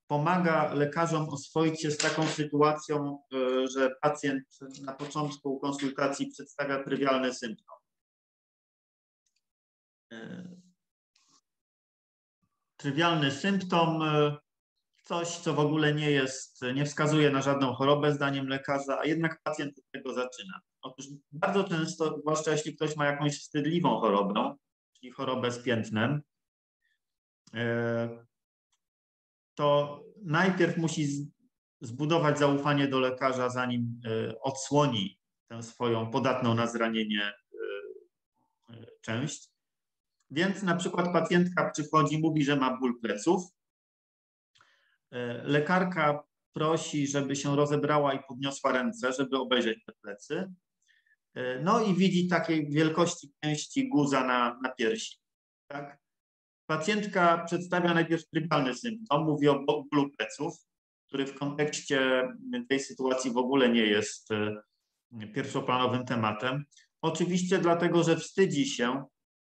[0.07, 3.19] pomaga lekarzom oswoić się z taką sytuacją,
[3.75, 4.43] że pacjent
[4.81, 7.78] na początku konsultacji przedstawia trywialny symptom.
[10.19, 10.49] E,
[12.77, 14.37] trywialny symptom, e,
[15.03, 19.41] coś, co w ogóle nie jest, nie wskazuje na żadną chorobę zdaniem lekarza, a jednak
[19.43, 20.59] pacjent od tego zaczyna.
[20.81, 24.55] Otóż bardzo często, zwłaszcza jeśli ktoś ma jakąś wstydliwą chorobę,
[24.93, 26.21] czyli chorobę z piętnem,
[29.55, 31.31] to najpierw musi
[31.81, 37.33] zbudować zaufanie do lekarza, zanim e, odsłoni tę swoją podatną na zranienie e,
[38.73, 39.49] e, część.
[40.31, 43.43] Więc na przykład pacjentka przychodzi, mówi, że ma ból pleców.
[45.43, 50.53] Lekarka prosi, żeby się rozebrała i podniosła ręce, żeby obejrzeć te plecy.
[51.63, 55.17] No i widzi takiej wielkości pięści guza na, na piersi.
[55.67, 55.99] Tak?
[56.69, 60.57] Pacjentka przedstawia najpierw trybalny symptom, mówi o bólu pleców,
[61.07, 62.27] który w kontekście
[62.69, 64.61] tej sytuacji w ogóle nie jest e,
[65.33, 66.65] pierwszoplanowym tematem.
[67.01, 69.03] Oczywiście dlatego, że wstydzi się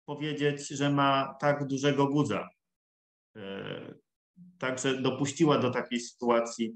[0.06, 2.50] powiedzieć, że ma tak dużego gudza.
[3.36, 3.94] E,
[4.60, 6.74] także dopuściła do takiej sytuacji,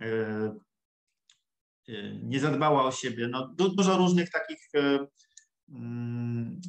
[0.00, 0.54] e,
[2.22, 3.28] nie zadbała o siebie.
[3.28, 4.58] No, dużo różnych takich
[5.68, 6.60] Mm,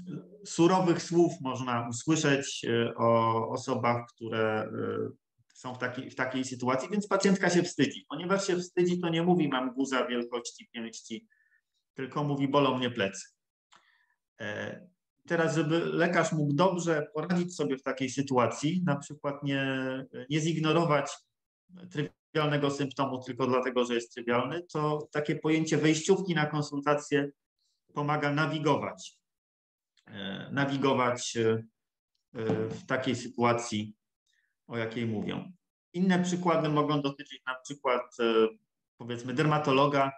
[0.46, 4.70] surowych słów można usłyszeć e, o osobach, które e,
[5.54, 8.06] są w takiej, w takiej sytuacji, więc pacjentka się wstydzi.
[8.10, 11.28] Ponieważ się wstydzi, to nie mówi mam guza wielkości pięści,
[11.94, 13.26] tylko mówi bolą mnie plecy.
[15.28, 19.66] Teraz, żeby lekarz mógł dobrze poradzić sobie w takiej sytuacji, na przykład nie,
[20.30, 21.12] nie zignorować
[21.92, 27.30] trywialnego symptomu tylko dlatego, że jest trywialny, to takie pojęcie wejściówki na konsultację
[27.94, 29.18] pomaga nawigować,
[30.06, 31.64] e, nawigować e,
[32.34, 33.96] e, w takiej sytuacji,
[34.68, 35.52] o jakiej mówią.
[35.94, 38.18] Inne przykłady mogą dotyczyć na przykład
[38.98, 40.12] powiedzmy dermatologa.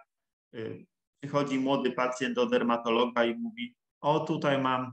[1.20, 4.92] Przychodzi młody pacjent do dermatologa i mówi: O, tutaj mam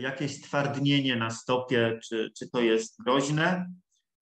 [0.00, 3.66] jakieś stwardnienie na stopie, czy, czy to jest groźne?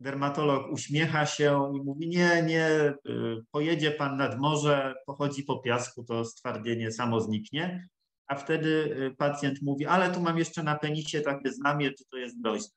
[0.01, 2.69] Dermatolog uśmiecha się i mówi: Nie, nie,
[3.09, 7.89] y, pojedzie pan nad morze, pochodzi po piasku, to stwardnienie samo zniknie.
[8.27, 12.17] A wtedy y, pacjent mówi: Ale tu mam jeszcze na penisie takie znamie, czy to
[12.17, 12.71] jest groźne.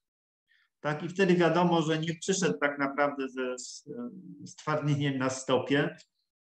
[0.79, 3.55] Tak, i wtedy wiadomo, że nie przyszedł tak naprawdę ze
[4.45, 5.97] stwardnieniem na stopie,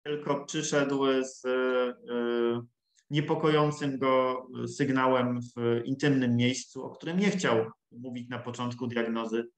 [0.03, 2.78] tylko przyszedł z y,
[3.11, 9.49] niepokojącym go sygnałem w intymnym miejscu, o którym nie chciał mówić na początku diagnozy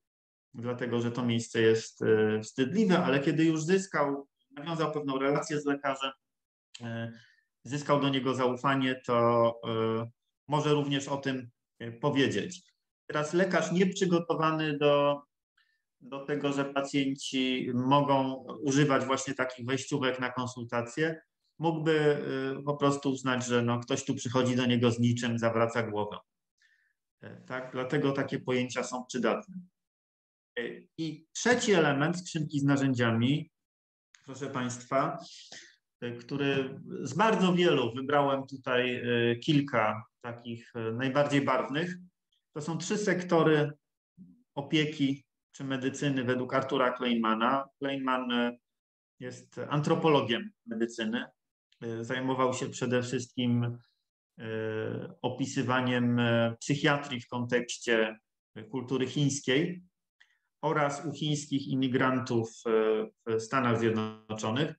[0.55, 5.67] dlatego że to miejsce jest e, wstydliwe, ale kiedy już zyskał, nawiązał pewną relację z
[5.67, 6.13] lekarzem,
[6.81, 7.13] e,
[7.65, 10.11] zyskał do niego zaufanie, to e,
[10.49, 11.51] może również o tym
[12.01, 12.63] powiedzieć.
[13.07, 15.23] Teraz lekarz nieprzygotowany do,
[16.01, 21.21] do tego, że pacjenci mogą używać właśnie takich wejściówek na konsultację,
[21.61, 22.25] mógłby
[22.67, 26.17] po prostu uznać, że no, ktoś tu przychodzi do niego z niczym, zawraca głowę.
[27.47, 27.73] Tak?
[27.73, 29.55] Dlatego takie pojęcia są przydatne.
[30.99, 33.51] I trzeci element skrzynki z narzędziami,
[34.25, 35.19] proszę Państwa,
[36.21, 39.03] który z bardzo wielu wybrałem tutaj
[39.41, 41.97] kilka takich najbardziej barwnych.
[42.53, 43.73] To są trzy sektory
[44.55, 47.65] opieki czy medycyny według Artura Kleinmana.
[47.79, 48.57] Kleinman
[49.21, 51.25] jest antropologiem medycyny.
[52.01, 53.79] Zajmował się przede wszystkim
[55.23, 56.21] opisywaniem
[56.61, 58.19] psychiatrii w kontekście
[58.71, 59.83] kultury chińskiej
[60.63, 64.75] oraz u chińskich imigrantów e, w Stanach Zjednoczonych.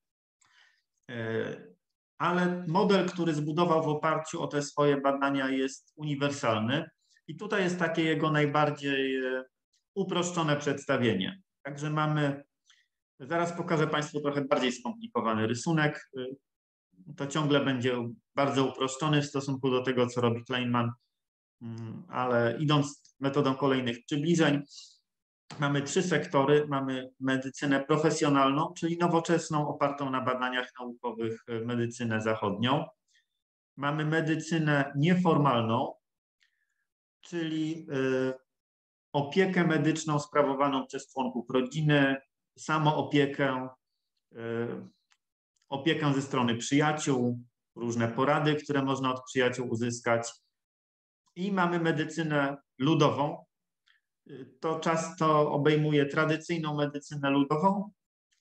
[1.12, 1.72] E,
[2.18, 6.90] ale model, który zbudował w oparciu o te swoje badania, jest uniwersalny.
[7.28, 9.44] I tutaj jest takie jego najbardziej e,
[9.96, 11.42] uproszczone przedstawienie.
[11.62, 12.44] Także mamy,
[13.20, 16.12] zaraz pokażę Państwu trochę bardziej skomplikowany rysunek.
[17.18, 20.92] To ciągle będzie bardzo uproszczony w stosunku do tego, co robi Kleinman,
[21.62, 24.62] mm, ale idąc metodą kolejnych przybliżeń.
[25.60, 26.68] Mamy trzy sektory.
[26.68, 32.86] Mamy medycynę profesjonalną, czyli nowoczesną, opartą na badaniach naukowych, medycynę zachodnią.
[33.78, 35.94] Mamy medycynę nieformalną,
[37.22, 37.88] czyli
[39.14, 42.16] opiekę medyczną sprawowaną przez członków rodziny,
[42.58, 43.70] samoopiekę,
[45.72, 47.40] opiekę ze strony przyjaciół,
[47.76, 50.32] różne porady, które można od przyjaciół uzyskać.
[51.36, 53.46] I mamy medycynę ludową.
[54.60, 57.92] To często obejmuje tradycyjną medycynę ludową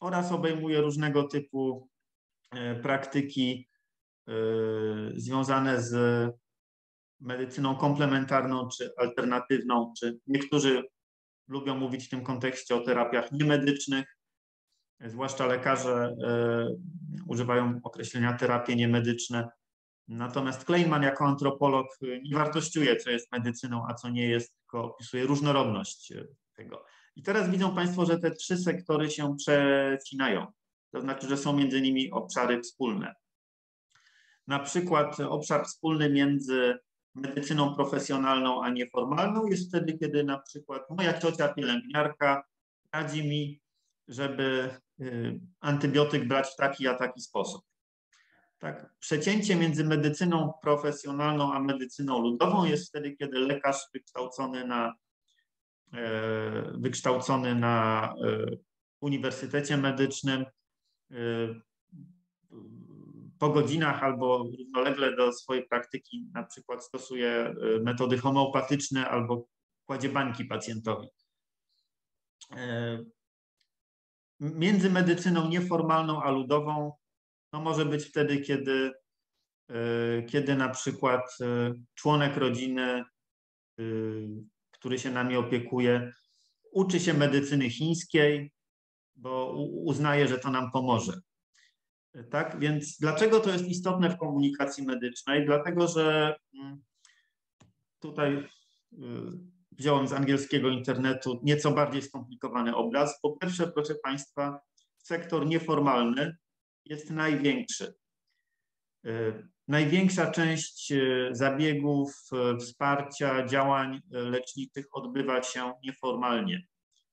[0.00, 1.88] oraz obejmuje różnego typu
[2.50, 3.68] e, praktyki
[4.28, 4.32] e,
[5.16, 5.94] związane z
[7.20, 10.82] medycyną komplementarną czy alternatywną, czy niektórzy
[11.48, 14.19] lubią mówić w tym kontekście o terapiach niemedycznych,
[15.08, 16.76] zwłaszcza lekarze e,
[17.26, 19.48] używają określenia terapie niemedyczne.
[20.08, 24.84] Natomiast Kleinman jako antropolog e, nie wartościuje, co jest medycyną, a co nie jest, tylko
[24.84, 26.84] opisuje różnorodność e, tego.
[27.16, 30.46] I teraz widzą Państwo, że te trzy sektory się przecinają.
[30.92, 33.14] To znaczy, że są między nimi obszary wspólne.
[34.46, 36.78] Na przykład obszar wspólny między
[37.14, 42.42] medycyną profesjonalną a nieformalną jest wtedy, kiedy na przykład moja ciocia pielęgniarka
[42.92, 43.60] radzi mi,
[44.08, 44.70] żeby
[45.60, 47.62] antybiotyk brać w taki a taki sposób.
[48.60, 54.94] Tak, przecięcie między medycyną profesjonalną a medycyną ludową jest wtedy, kiedy lekarz wykształcony na,
[55.92, 58.56] e, wykształcony na e,
[59.00, 60.44] Uniwersytecie Medycznym
[61.10, 61.16] e,
[63.38, 69.48] po godzinach albo równolegle do swojej praktyki na przykład stosuje metody homeopatyczne albo
[69.86, 71.08] kładzie bańki pacjentowi
[74.40, 76.92] między medycyną nieformalną a ludową
[77.52, 78.92] no może być wtedy, kiedy,
[79.68, 83.04] e, kiedy na przykład e, członek rodziny, e,
[84.70, 86.12] który się nami opiekuje,
[86.72, 88.52] uczy się medycyny chińskiej,
[89.16, 89.52] bo
[89.84, 91.12] uznaje, że to nam pomoże.
[92.30, 95.46] Tak, więc dlaczego to jest istotne w komunikacji medycznej?
[95.46, 96.82] Dlatego, że mm,
[98.00, 98.48] tutaj
[99.80, 103.20] wziąłem z angielskiego internetu nieco bardziej skomplikowany obraz.
[103.20, 104.60] Po pierwsze, proszę Państwa,
[104.98, 106.36] sektor nieformalny
[106.84, 107.94] jest największy.
[109.06, 116.66] E, największa część e, zabiegów, e, wsparcia, działań leczniczych odbywa się nieformalnie.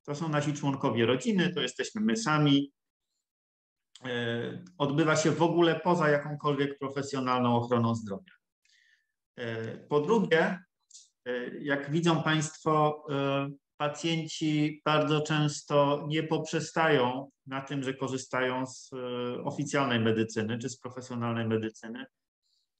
[0.05, 2.71] To są nasi członkowie rodziny, to jesteśmy my sami.
[4.77, 8.33] Odbywa się w ogóle poza jakąkolwiek profesjonalną ochroną zdrowia.
[9.89, 10.59] Po drugie,
[11.61, 19.43] jak widzą Państwo, e, pacjenci bardzo często nie poprzestają na tym, że korzystają z e,
[19.43, 22.05] oficjalnej medycyny czy z profesjonalnej medycyny.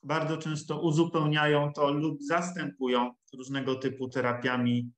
[0.03, 4.91] Bardzo często uzupełniają to lub zastępują różnego typu terapiami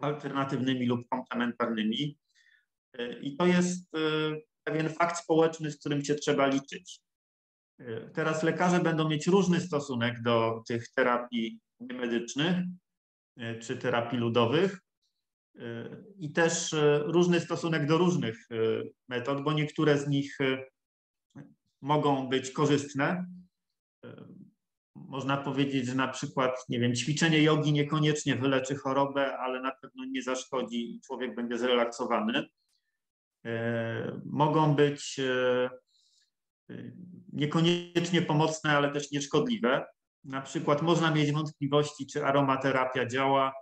[0.00, 2.18] alternatywnymi lub komplementarnymi.
[3.22, 3.90] I to jest
[4.64, 7.00] pewien fakt społeczny, z którym się trzeba liczyć.
[8.14, 12.56] Teraz lekarze będą mieć różny stosunek do tych terapii medycznych
[13.36, 14.80] e, czy terapii ludowych
[15.58, 15.60] e,
[16.18, 18.48] i też e, różny stosunek do różnych
[19.08, 20.38] metod, bo niektóre z nich
[21.82, 23.26] mogą być korzystne.
[24.94, 30.04] Można powiedzieć, że na przykład, nie wiem, ćwiczenie jogi niekoniecznie wyleczy chorobę, ale na pewno
[30.04, 32.48] nie zaszkodzi i człowiek będzie zrelaksowany.
[34.24, 35.20] Mogą być
[37.32, 39.86] niekoniecznie pomocne, ale też nieszkodliwe.
[40.24, 43.52] Na przykład można mieć wątpliwości, czy aromaterapia działa,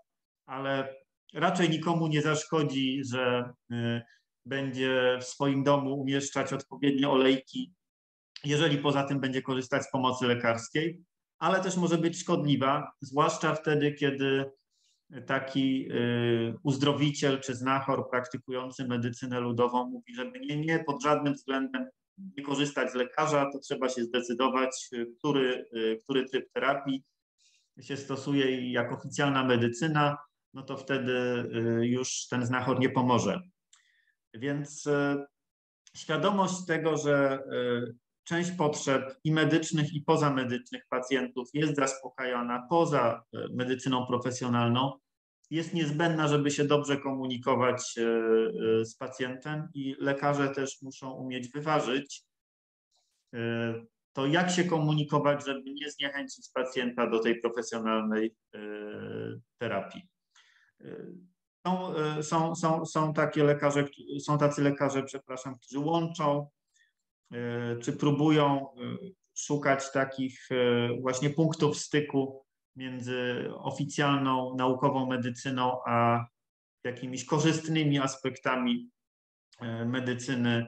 [0.46, 0.94] ale
[1.34, 4.02] raczej nikomu nie zaszkodzi, że y,
[4.46, 7.72] będzie w swoim domu umieszczać odpowiednie olejki,
[8.44, 11.02] jeżeli poza tym będzie korzystać z pomocy lekarskiej,
[11.38, 14.50] ale też może być szkodliwa, zwłaszcza wtedy, kiedy
[15.26, 21.86] taki y, uzdrowiciel czy znachor praktykujący medycynę ludową mówi, żeby nie, nie, pod żadnym względem
[22.19, 24.89] nie korzystać z lekarza, to trzeba się zdecydować,
[25.19, 25.67] który,
[26.03, 27.05] który tryb terapii
[27.81, 30.17] się stosuje i jak oficjalna medycyna,
[30.55, 31.12] no to wtedy
[31.83, 33.41] y, już ten znachor nie pomoże.
[34.35, 35.25] Więc y,
[35.97, 44.07] świadomość tego, że y, część potrzeb i medycznych, i pozamedycznych pacjentów jest zaspokajana poza medycyną
[44.07, 44.93] profesjonalną,
[45.51, 51.49] jest niezbędna, żeby się dobrze komunikować e, e, z pacjentem i lekarze też muszą umieć
[51.49, 52.24] wyważyć
[53.34, 53.38] e,
[54.12, 58.34] to, jak się komunikować, żeby nie zniechęcić pacjenta do tej profesjonalnej
[59.59, 60.03] terapii.
[61.66, 63.84] Są, są, są, są takie lekarze,
[64.20, 66.49] są tacy lekarze, przepraszam, którzy łączą,
[67.82, 68.66] czy próbują
[69.34, 70.49] szukać takich
[71.01, 72.45] właśnie punktów styku
[72.77, 76.27] między oficjalną, naukową medycyną, a
[76.85, 78.91] jakimiś korzystnymi aspektami
[79.87, 80.66] medycyny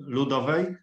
[0.00, 0.76] ludowej.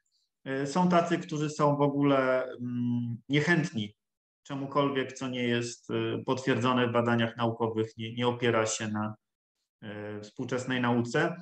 [0.65, 3.95] Są tacy, którzy są w ogóle mm, niechętni
[4.43, 5.87] czemukolwiek, co nie jest
[6.25, 9.15] potwierdzone w badaniach naukowych, nie, nie opiera się na
[10.21, 11.35] współczesnej nauce.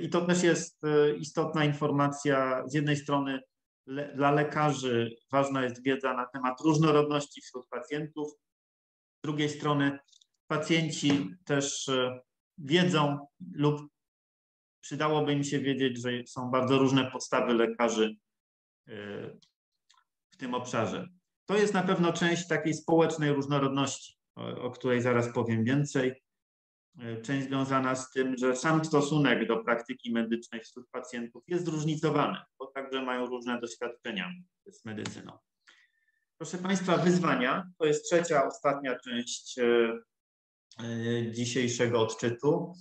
[0.00, 2.62] I to też jest e, istotna informacja.
[2.66, 3.40] Z jednej strony
[3.86, 8.32] le, dla lekarzy ważna jest wiedza na temat różnorodności wśród pacjentów.
[9.18, 9.98] Z drugiej strony
[10.46, 12.20] pacjenci też e,
[12.58, 13.80] wiedzą lub
[14.80, 18.16] przydałoby im się wiedzieć, że są bardzo różne podstawy lekarzy
[18.88, 18.92] e,
[20.30, 21.08] w tym obszarze.
[21.46, 26.22] To jest na pewno część takiej społecznej różnorodności, o, o której zaraz powiem więcej.
[26.98, 32.38] E, część związana z tym, że sam stosunek do praktyki medycznej wśród pacjentów jest zróżnicowany,
[32.58, 34.30] bo także mają różne doświadczenia
[34.70, 35.38] z medycyną.
[36.38, 39.64] Proszę Państwa, wyzwania to jest trzecia, ostatnia część e,
[40.80, 42.74] e, dzisiejszego odczytu.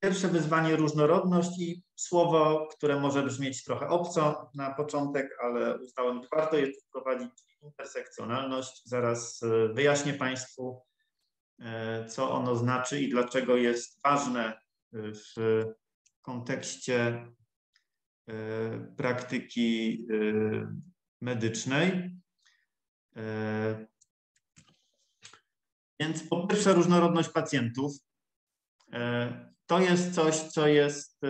[0.00, 6.28] Pierwsze wyzwanie różnorodność i słowo, które może brzmieć trochę obco na początek, ale uznałem, że
[6.32, 7.30] warto je wprowadzić
[7.62, 8.82] intersekcjonalność.
[8.84, 9.40] Zaraz
[9.74, 10.82] wyjaśnię Państwu,
[12.08, 14.60] co ono znaczy i dlaczego jest ważne
[14.92, 15.64] w
[16.22, 17.26] kontekście
[18.26, 18.34] e,
[18.96, 20.76] praktyki e,
[21.20, 22.16] medycznej.
[26.00, 27.92] Więc po pierwsze różnorodność pacjentów.
[29.66, 31.20] To jest coś, co jest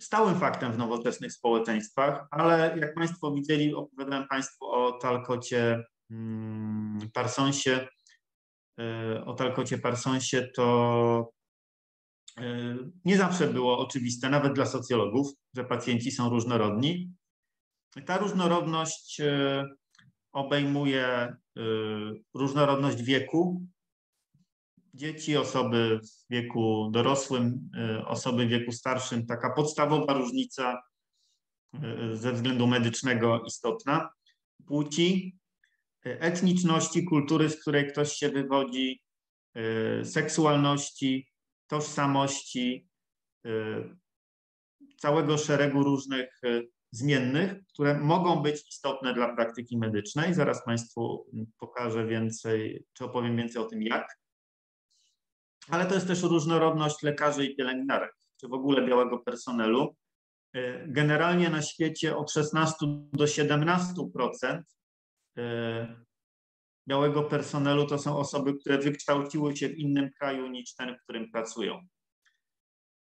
[0.00, 5.84] stałym faktem w nowoczesnych społeczeństwach, ale jak Państwo widzieli, opowiadałem Państwu o Talkocie
[7.12, 7.88] Parsonsie,
[8.80, 11.32] e, o Talkocie Parsonsie, to
[12.38, 17.12] e, nie zawsze było oczywiste, nawet dla socjologów, że pacjenci są różnorodni.
[18.06, 19.64] Ta różnorodność e,
[20.32, 21.36] obejmuje
[22.34, 23.66] różnorodność wieku.
[24.94, 27.70] Dzieci, osoby w wieku dorosłym,
[28.06, 30.82] osoby w wieku starszym, taka podstawowa różnica
[32.12, 34.10] ze względu medycznego istotna.
[34.66, 35.37] Płci,
[36.20, 39.02] etniczności, kultury, z której ktoś się wywodzi,
[40.00, 41.28] y, seksualności,
[41.66, 42.88] tożsamości,
[43.46, 43.50] y,
[44.96, 50.34] całego szeregu różnych y, zmiennych, które mogą być istotne dla praktyki medycznej.
[50.34, 51.26] Zaraz Państwu
[51.58, 54.18] pokażę więcej, czy opowiem więcej o tym, jak.
[55.68, 59.96] Ale to jest też różnorodność lekarzy i pielęgniarek, czy w ogóle białego personelu.
[60.86, 62.76] Generalnie na świecie od 16
[63.12, 64.77] do 17% E,
[66.88, 71.30] białego personelu to są osoby, które wykształciły się w innym kraju niż ten, w którym
[71.30, 71.86] pracują.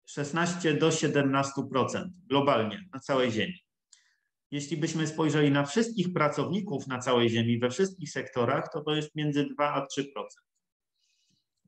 [0.08, 3.66] 16 do 17% globalnie na całej Ziemi.
[4.50, 9.14] Jeśli byśmy spojrzeli na wszystkich pracowników na całej Ziemi, we wszystkich sektorach, to to jest
[9.14, 10.04] między 2 a 3%.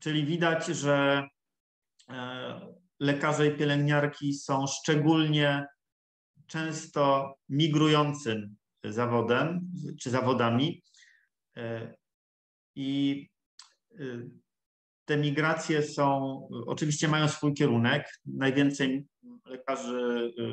[0.01, 1.29] Czyli widać, że
[2.09, 2.61] e,
[3.01, 5.67] lekarze i pielęgniarki są szczególnie
[6.47, 8.57] często migrującym
[8.93, 9.61] zawodem
[10.01, 10.83] czy zawodami.
[11.57, 11.95] E,
[12.77, 13.29] I
[13.91, 14.05] e,
[15.05, 18.21] te migracje są, oczywiście mają swój kierunek.
[18.27, 19.07] Najwięcej
[19.45, 20.45] lekarzy e,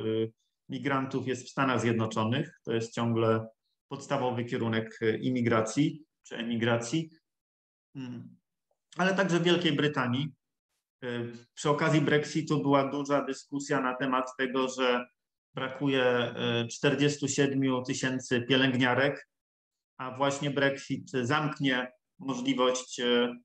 [0.69, 2.59] migrantów jest w Stanach Zjednoczonych.
[2.63, 3.47] To jest ciągle
[3.87, 7.09] podstawowy kierunek imigracji czy emigracji,
[7.95, 8.35] mm.
[8.97, 10.33] ale także w Wielkiej Brytanii.
[11.53, 15.05] Przy okazji Brexitu była duża dyskusja na temat tego, że
[15.55, 16.33] brakuje
[16.71, 19.29] 47 e, tysięcy pielęgniarek,
[19.97, 23.35] a właśnie Brexit zamknie możliwość, e,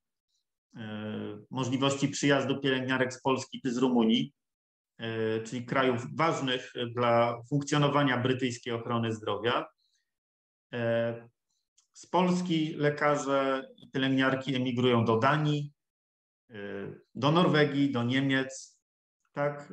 [0.76, 4.32] e, możliwości przyjazdu pielęgniarek z Polski czy z Rumunii,
[5.44, 9.66] czyli krajów ważnych dla funkcjonowania brytyjskiej ochrony zdrowia.
[11.92, 15.72] Z Polski lekarze i pielęgniarki emigrują do Danii,
[17.14, 18.78] do Norwegii, do Niemiec.
[19.32, 19.72] Tak,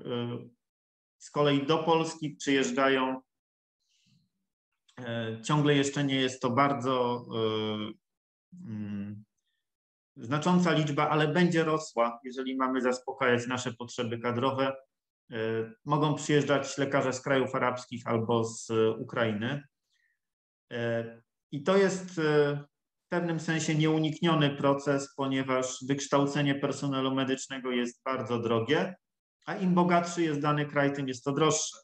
[1.28, 3.21] z kolei do Polski przyjeżdżają.
[4.99, 9.23] E, ciągle jeszcze nie jest to bardzo e, mm,
[10.15, 14.75] znacząca liczba, ale będzie rosła, jeżeli mamy zaspokajać nasze potrzeby kadrowe.
[15.32, 15.36] E,
[15.86, 18.69] mogą przyjeżdżać lekarze z krajów arabskich albo z
[18.99, 19.63] Ukrainy.
[21.51, 22.21] I to jest
[23.05, 28.95] w pewnym sensie nieunikniony proces, ponieważ wykształcenie personelu medycznego jest bardzo drogie
[29.48, 31.78] a im bogatszy jest dany kraj, tym jest to droższe.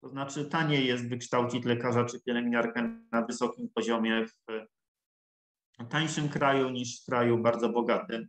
[0.00, 7.02] To znaczy taniej jest wykształcić lekarza czy pielęgniarkę na wysokim poziomie w tańszym kraju niż
[7.02, 8.26] w kraju bardzo bogatym.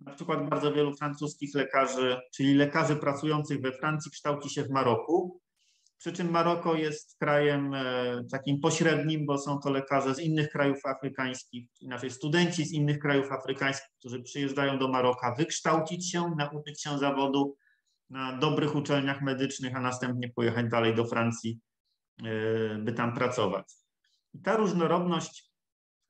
[0.00, 5.40] Na przykład bardzo wielu francuskich lekarzy, czyli lekarzy pracujących we Francji, kształci się w Maroku,
[6.02, 7.74] Przy czym Maroko jest krajem
[8.30, 13.32] takim pośrednim, bo są to lekarze z innych krajów afrykańskich, inaczej studenci z innych krajów
[13.32, 17.56] afrykańskich, którzy przyjeżdżają do Maroka wykształcić się, nauczyć się zawodu
[18.12, 21.60] na dobrych uczelniach medycznych, a następnie pojechać dalej do Francji,
[22.78, 23.72] by tam pracować.
[24.34, 25.52] I ta różnorodność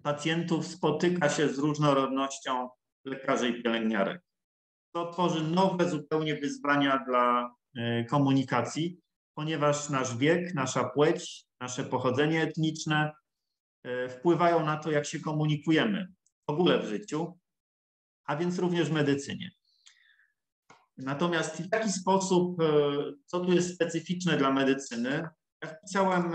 [0.02, 2.68] pacjentów spotyka się z różnorodnością
[3.04, 4.22] lekarzy i pielęgniarek.
[4.94, 9.00] To tworzy nowe zupełnie wyzwania dla e, komunikacji,
[9.34, 13.12] ponieważ nasz wiek, nasza płeć, nasze pochodzenie etniczne
[13.82, 16.12] e, wpływają na to, jak się komunikujemy
[16.48, 17.38] w ogóle w życiu,
[18.24, 19.50] a więc również w medycynie.
[21.04, 22.64] Natomiast w jaki sposób, e,
[23.26, 25.28] co tu jest specyficzne dla medycyny?
[25.62, 26.32] Ja wpisałem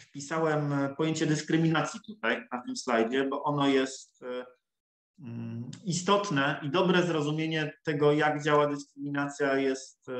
[0.00, 4.46] wpisałem e, pojęcie dyskryminacji tutaj na tym slajdzie, bo ono jest e,
[5.20, 10.12] mm, istotne i dobre zrozumienie tego, jak działa dyskryminacja jest e,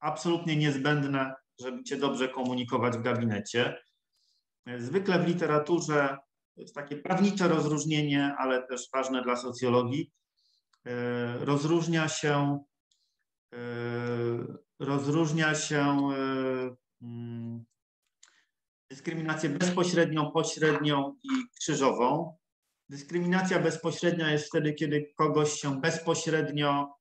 [0.00, 3.82] absolutnie niezbędne, żeby cię dobrze komunikować w gabinecie.
[4.78, 6.18] Zwykle w literaturze
[6.56, 10.12] jest takie prawnicze rozróżnienie, ale też ważne dla socjologii.
[11.40, 12.58] Rozróżnia się
[14.78, 16.10] rozróżnia się
[17.02, 17.64] mm,
[18.90, 21.28] dyskryminację bezpośrednią, pośrednią i
[21.60, 22.36] krzyżową.
[22.88, 26.94] Dyskryminacja bezpośrednia jest wtedy, kiedy kogoś się bezpośrednio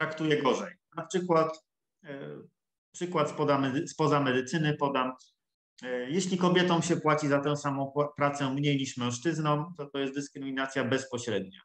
[0.00, 0.74] traktuje gorzej.
[0.96, 1.64] Na przykład,
[2.92, 3.34] przykład
[3.86, 5.12] spoza medycyny podam.
[5.82, 10.14] Y, jeśli kobietom się płaci za tę samą pracę mniej niż mężczyznom, to to jest
[10.14, 11.60] dyskryminacja bezpośrednia.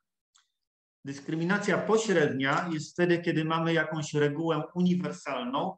[1.05, 5.78] Dyskryminacja pośrednia jest wtedy, kiedy mamy jakąś regułę uniwersalną,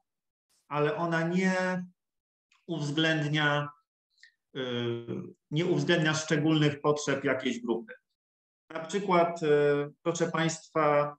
[0.68, 1.86] ale ona nie
[2.68, 3.70] uwzględnia,
[4.56, 5.06] y,
[5.52, 7.94] nie uwzględnia szczególnych potrzeb jakiejś grupy.
[8.70, 9.48] Na przykład, y,
[10.02, 11.16] proszę Państwa,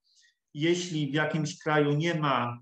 [0.55, 2.59] jeśli w jakimś kraju nie ma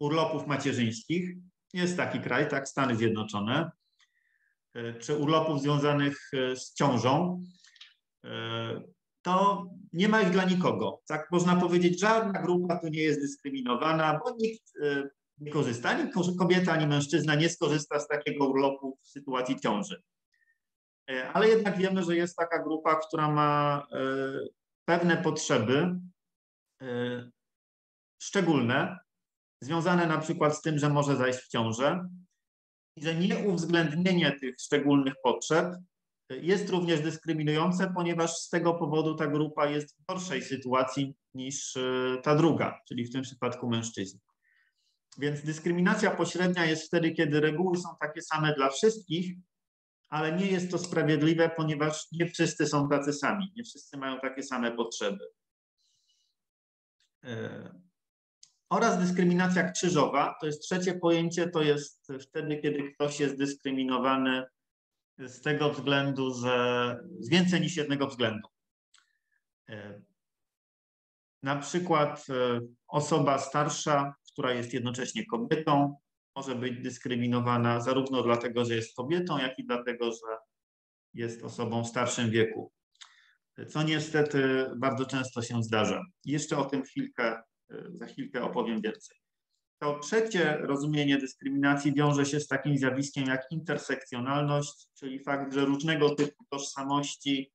[0.00, 1.36] urlopów macierzyńskich,
[1.80, 3.70] jest taki kraj, tak, Stany Zjednoczone,
[5.00, 7.42] czy urlopów związanych z ciążą,
[9.22, 11.02] to nie ma ich dla nikogo.
[11.08, 14.72] Tak można powiedzieć, żadna grupa tu nie jest dyskryminowana, bo nikt
[15.38, 20.02] nie korzysta, ani kobieta, ani mężczyzna nie skorzysta z takiego urlopu w sytuacji ciąży.
[21.10, 23.98] E, ale jednak wiemy, że jest taka grupa, która ma e,
[24.84, 25.94] pewne potrzeby
[26.82, 27.30] e,
[28.22, 28.98] szczególne,
[29.60, 32.08] związane na przykład z tym, że może zajść w ciążę
[32.96, 35.66] i że nieuwzględnienie tych szczególnych potrzeb
[36.30, 41.78] jest również dyskryminujące, ponieważ z tego powodu ta grupa jest w gorszej sytuacji niż
[42.22, 44.20] ta druga, czyli w tym przypadku mężczyźni.
[45.18, 49.36] Więc dyskryminacja pośrednia jest wtedy, kiedy reguły są takie same dla wszystkich,
[50.08, 54.42] ale nie jest to sprawiedliwe, ponieważ nie wszyscy są tacy sami, nie wszyscy mają takie
[54.42, 55.24] same potrzeby.
[58.70, 64.44] Oraz dyskryminacja krzyżowa, to jest trzecie pojęcie, to jest wtedy, kiedy ktoś jest dyskryminowany
[65.18, 68.48] z tego względu, że z więcej niż jednego względu.
[69.68, 70.00] E,
[71.42, 75.96] na przykład e, osoba starsza która jest jednocześnie kobietą,
[76.36, 80.36] może być dyskryminowana zarówno dlatego, że jest kobietą, jak i dlatego, że
[81.14, 82.72] jest osobą w starszym wieku.
[83.68, 86.02] Co niestety bardzo często się zdarza.
[86.24, 87.42] Jeszcze o tym chwilkę,
[87.94, 89.16] za chwilkę opowiem więcej.
[89.78, 96.14] To trzecie rozumienie dyskryminacji wiąże się z takim zjawiskiem jak intersekcjonalność, czyli fakt, że różnego
[96.14, 97.52] typu tożsamości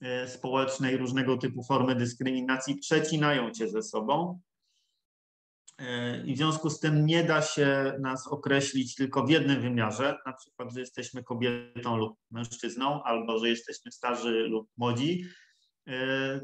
[0.00, 4.40] e, społecznej, różnego typu formy dyskryminacji przecinają się ze sobą
[6.24, 10.32] i w związku z tym nie da się nas określić tylko w jednym wymiarze, na
[10.32, 15.47] przykład, że jesteśmy kobietą lub mężczyzną, albo że jesteśmy starzy lub młodzi, e,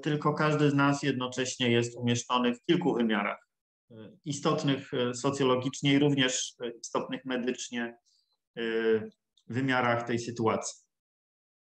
[0.02, 3.48] tylko każdy z nas jednocześnie jest umieszczony w kilku wymiarach
[3.90, 7.96] e, istotnych e, socjologicznie i również istotnych medycznie
[9.46, 10.84] wymiarach tej sytuacji.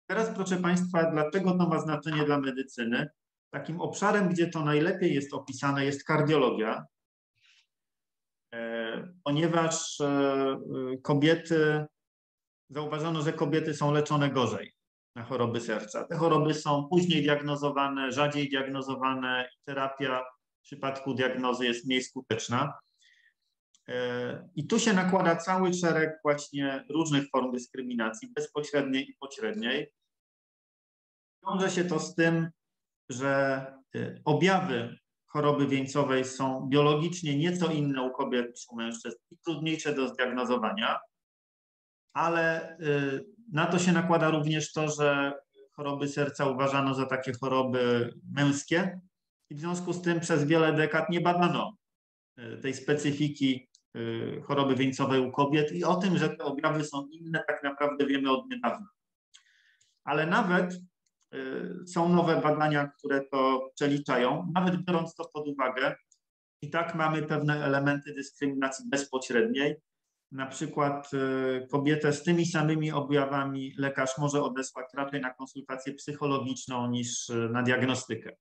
[0.06, 3.08] Teraz, proszę Państwa, dlaczego to ma znaczenie dla medycyny?
[3.50, 6.86] Takim obszarem, gdzie to najlepiej jest opisane, jest kardiologia,
[8.52, 10.58] E, ponieważ e, e,
[11.02, 11.84] kobiety,
[12.68, 14.72] zauważono, że kobiety są leczone gorzej
[15.14, 16.04] na choroby serca.
[16.04, 20.24] Te choroby są później diagnozowane, rzadziej diagnozowane terapia
[20.60, 22.72] w przypadku diagnozy jest mniej skuteczna.
[24.56, 29.92] I tu się nakłada cały szereg właśnie różnych form dyskryminacji, bezpośredniej i pośredniej.
[31.46, 32.50] Wiąże się to z tym,
[33.08, 33.66] że
[34.24, 40.08] objawy choroby wieńcowej są biologicznie nieco inne u kobiet niż u mężczyzn i trudniejsze do
[40.08, 41.00] zdiagnozowania,
[42.12, 45.32] ale y, na to się nakłada również to, że
[45.72, 49.00] choroby serca uważano za takie choroby męskie
[49.50, 51.76] i w związku z tym przez wiele dekad nie badano
[52.62, 53.68] tej specyfiki
[54.44, 58.30] choroby wieńcowej u kobiet i o tym, że te objawy są inne, tak naprawdę wiemy
[58.30, 58.88] od niedawna.
[60.04, 60.80] Ale nawet
[61.86, 65.94] są nowe badania, które to przeliczają, nawet biorąc to pod uwagę,
[66.62, 69.76] i tak mamy pewne elementy dyskryminacji bezpośredniej.
[70.32, 76.90] Na przykład e, kobietę z tymi samymi objawami lekarz może odesłać raczej na konsultację psychologiczną
[76.90, 78.36] niż e, na diagnostykę.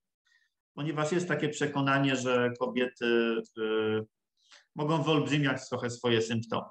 [0.74, 4.02] Ponieważ jest takie przekonanie, że kobiety e,
[4.76, 6.70] mogą wyolbrzymiać trochę swoje symptomy.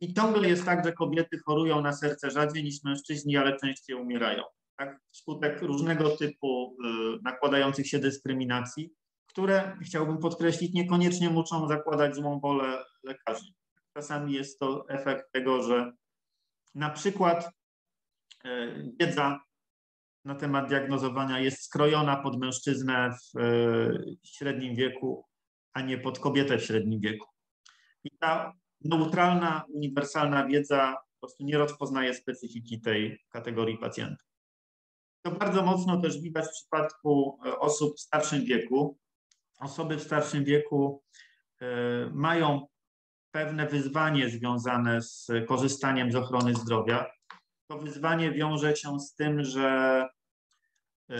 [0.00, 4.42] I ciągle jest tak, że kobiety chorują na serce rzadziej niż mężczyźni, ale częściej umierają
[4.76, 6.76] tak, wskutek różnego typu
[7.22, 8.94] nakładających się dyskryminacji,
[9.34, 13.52] które chciałbym podkreślić, niekoniecznie muszą zakładać złą wolę lekarzy.
[13.94, 15.92] Czasami jest to efekt tego, że
[16.74, 17.50] na przykład
[18.44, 19.40] y, wiedza
[20.24, 25.24] na temat diagnozowania jest skrojona pod mężczyznę w y, średnim wieku,
[25.72, 27.26] a nie pod kobietę w średnim wieku.
[28.04, 34.26] I ta neutralna, uniwersalna wiedza po prostu nie rozpoznaje specyfiki tej kategorii pacjentów.
[35.22, 38.98] To bardzo mocno też widać w przypadku e, osób w starszym wieku.
[39.64, 41.02] Osoby w starszym wieku
[41.60, 41.66] e,
[42.12, 42.66] mają
[43.30, 47.10] pewne wyzwanie związane z korzystaniem z ochrony zdrowia.
[47.70, 50.08] To wyzwanie wiąże się z tym, że
[51.10, 51.16] e,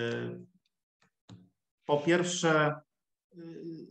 [1.84, 2.74] po pierwsze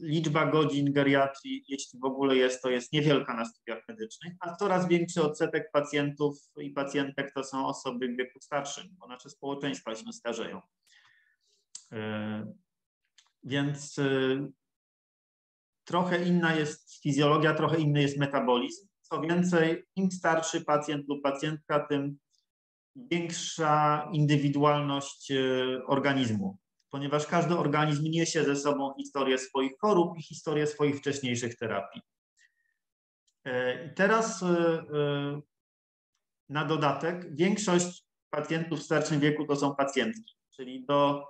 [0.01, 4.87] liczba godzin geriatrii, jeśli w ogóle jest, to jest niewielka na studiach medycznych, a coraz
[4.87, 10.13] większy odsetek pacjentów i pacjentek to są osoby w wieku starszym, bo nasze społeczeństwa się
[10.13, 10.61] starzeją.
[13.43, 14.03] Więc e,
[15.83, 18.87] trochę inna jest fizjologia, trochę inny jest metabolizm.
[19.01, 22.17] Co więcej, im starszy pacjent lub pacjentka, tym
[22.95, 25.35] większa indywidualność e,
[25.87, 26.57] organizmu
[26.93, 32.01] ponieważ każdy organizm niesie ze sobą historię swoich chorób i historię swoich wcześniejszych terapii.
[33.45, 34.43] E, I teraz
[36.49, 41.27] na dodatek większość pacjentów w starszym wieku to są pacjentki, czyli do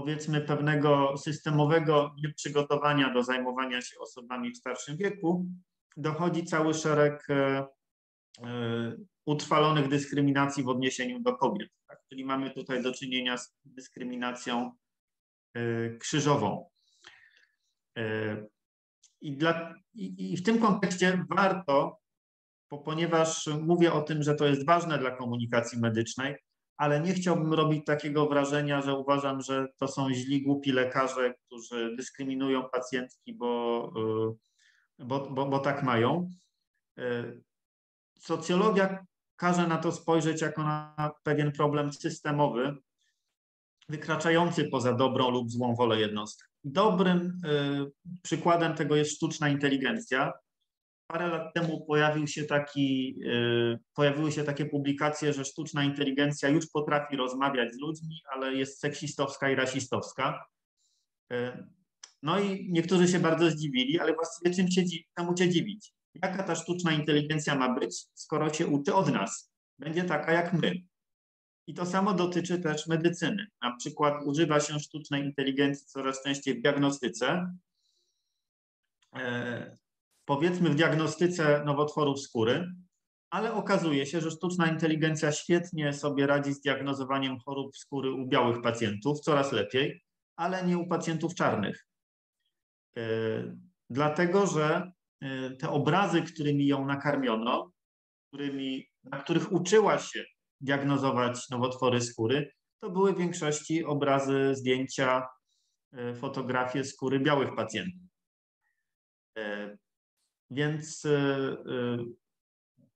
[0.00, 5.46] powiedzmy pewnego systemowego nieprzygotowania do zajmowania się osobami w starszym wieku
[5.96, 7.26] dochodzi cały szereg
[9.26, 11.70] utrwalonych dyskryminacji w odniesieniu do kobiet.
[11.88, 11.98] Tak?
[12.08, 14.72] Czyli mamy tutaj do czynienia z dyskryminacją
[15.54, 16.70] E, krzyżową.
[17.98, 18.36] E,
[19.20, 22.00] I, dla, i, I w tym kontekście warto,
[22.84, 26.36] ponieważ mówię o tym, że to jest ważne dla komunikacji medycznej,
[26.78, 31.96] ale nie chciałbym robić takiego wrażenia, że uważam, że to są źli, głupi lekarze, którzy
[31.96, 33.92] dyskryminują pacjentki, bo,
[34.98, 36.30] e, bo, bo, bo tak mają.
[38.18, 39.06] Socjologia
[39.36, 42.76] każe na to spojrzeć jako na pewien problem systemowy,
[43.88, 46.48] wykraczający poza dobrą lub złą wolę jednostki.
[46.64, 50.32] Dobrym y, przykładem tego jest sztuczna inteligencja.
[51.08, 56.66] Parę lat temu pojawił się taki, y, pojawiły się takie publikacje, że sztuczna inteligencja już
[56.66, 60.44] potrafi rozmawiać z ludźmi, ale jest seksistowska i rasistowska.
[61.32, 61.66] Y,
[62.22, 64.82] no i niektórzy się bardzo zdziwili, ale właściwie czym się,
[65.18, 65.92] czemu się dziwić?
[66.22, 69.52] Jaka ta sztuczna inteligencja ma być, skoro się uczy od nas?
[69.78, 70.74] Będzie taka jak my.
[71.66, 73.46] I to samo dotyczy też medycyny.
[73.62, 77.54] Na przykład używa się sztucznej inteligencji coraz częściej w diagnostyce.
[80.28, 82.66] Powiedzmy w diagnostyce nowotworów skóry,
[83.30, 88.62] ale okazuje się, że sztuczna inteligencja świetnie sobie radzi z diagnozowaniem chorób skóry u białych
[88.62, 90.02] pacjentów, coraz lepiej,
[90.36, 91.86] ale nie u pacjentów czarnych.
[92.96, 93.02] E,
[93.90, 97.70] dlatego, że e, te obrazy, którymi ją nakarmiono,
[98.28, 100.24] którymi, na których uczyła się
[100.60, 102.50] diagnozować nowotwory skóry,
[102.82, 105.26] to były w większości obrazy, zdjęcia,
[105.92, 108.08] e, fotografie skóry białych pacjentów.
[110.50, 111.56] E, więc e,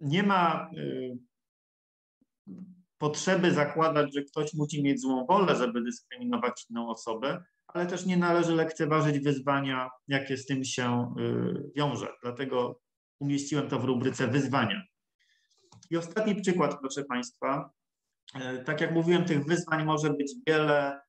[0.01, 0.71] nie ma
[2.99, 8.17] potrzeby zakładać, że ktoś musi mieć złą wolę, żeby dyskryminować inną osobę, ale też nie
[8.17, 11.15] należy lekceważyć wyzwania, jakie z tym się
[11.77, 12.09] wiąże.
[12.23, 12.81] Dlatego
[13.19, 14.83] umieściłem to w rubryce wyzwania.
[15.91, 17.71] I ostatni przykład, proszę Państwa.
[18.35, 21.01] E, tak jak mówiłem, tych wyzwań może być wiele.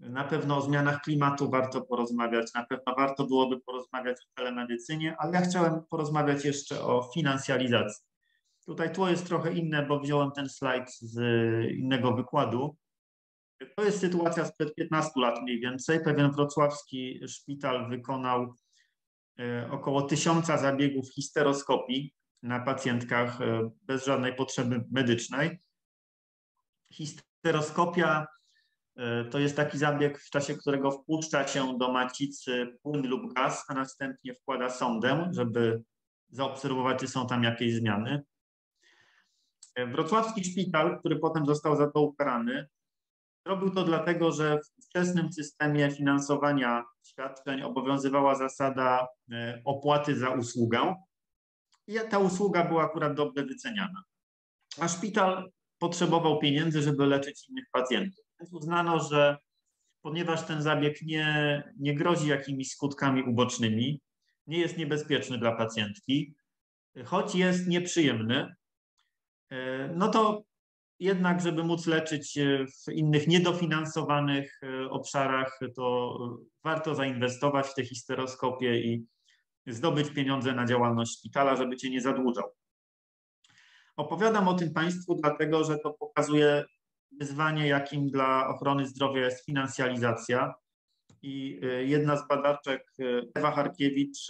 [0.00, 5.32] Na pewno o zmianach klimatu warto porozmawiać, na pewno warto byłoby porozmawiać o telemedycynie, ale
[5.32, 8.04] ja chciałem porozmawiać jeszcze o finansjalizacji.
[8.66, 11.20] Tutaj tło jest trochę inne, bo wziąłem ten slajd z
[11.70, 12.76] innego wykładu.
[13.76, 16.00] To jest sytuacja sprzed 15 lat mniej więcej.
[16.04, 18.54] Pewien wrocławski szpital wykonał
[19.38, 25.60] e, około tysiąca zabiegów histeroskopii na pacjentkach e, bez żadnej potrzeby medycznej.
[26.92, 28.26] Histeroskopia
[29.30, 33.74] To jest taki zabieg, w czasie którego wpuszcza się do macicy płyn lub gaz, a
[33.74, 35.82] następnie wkłada sondę, żeby
[36.28, 38.22] zaobserwować, czy są tam jakieś zmiany.
[39.76, 42.68] Wrocławski szpital, który potem został za to ukarany,
[43.44, 50.94] robił to dlatego, że w wczesnym systemie finansowania świadczeń obowiązywała zasada e, opłaty za usługę
[51.86, 54.02] i ta usługa była akurat dobrze wyceniana.
[54.80, 58.29] A szpital potrzebował pieniędzy, żeby leczyć innych pacjentów.
[58.50, 59.36] Uznano, że
[60.02, 64.00] ponieważ ten zabieg nie, nie grozi jakimiś skutkami ubocznymi,
[64.46, 66.34] nie jest niebezpieczny dla pacjentki,
[67.04, 68.54] choć jest nieprzyjemny,
[69.50, 70.42] e, no to
[70.98, 72.38] jednak, żeby móc leczyć
[72.86, 76.18] w innych niedofinansowanych e, obszarach, to
[76.64, 79.06] warto zainwestować w te histeroskopie i
[79.66, 82.44] zdobyć pieniądze na działalność szpitala, żeby cię nie zadłużał.
[83.96, 86.64] Opowiadam o tym Państwu dlatego, że to pokazuje
[87.20, 90.54] wyzwanie, jakim dla ochrony zdrowia jest finansjalizacja.
[91.22, 93.04] I e, jedna z badaczek, e,
[93.34, 94.26] Ewa Harkiewicz,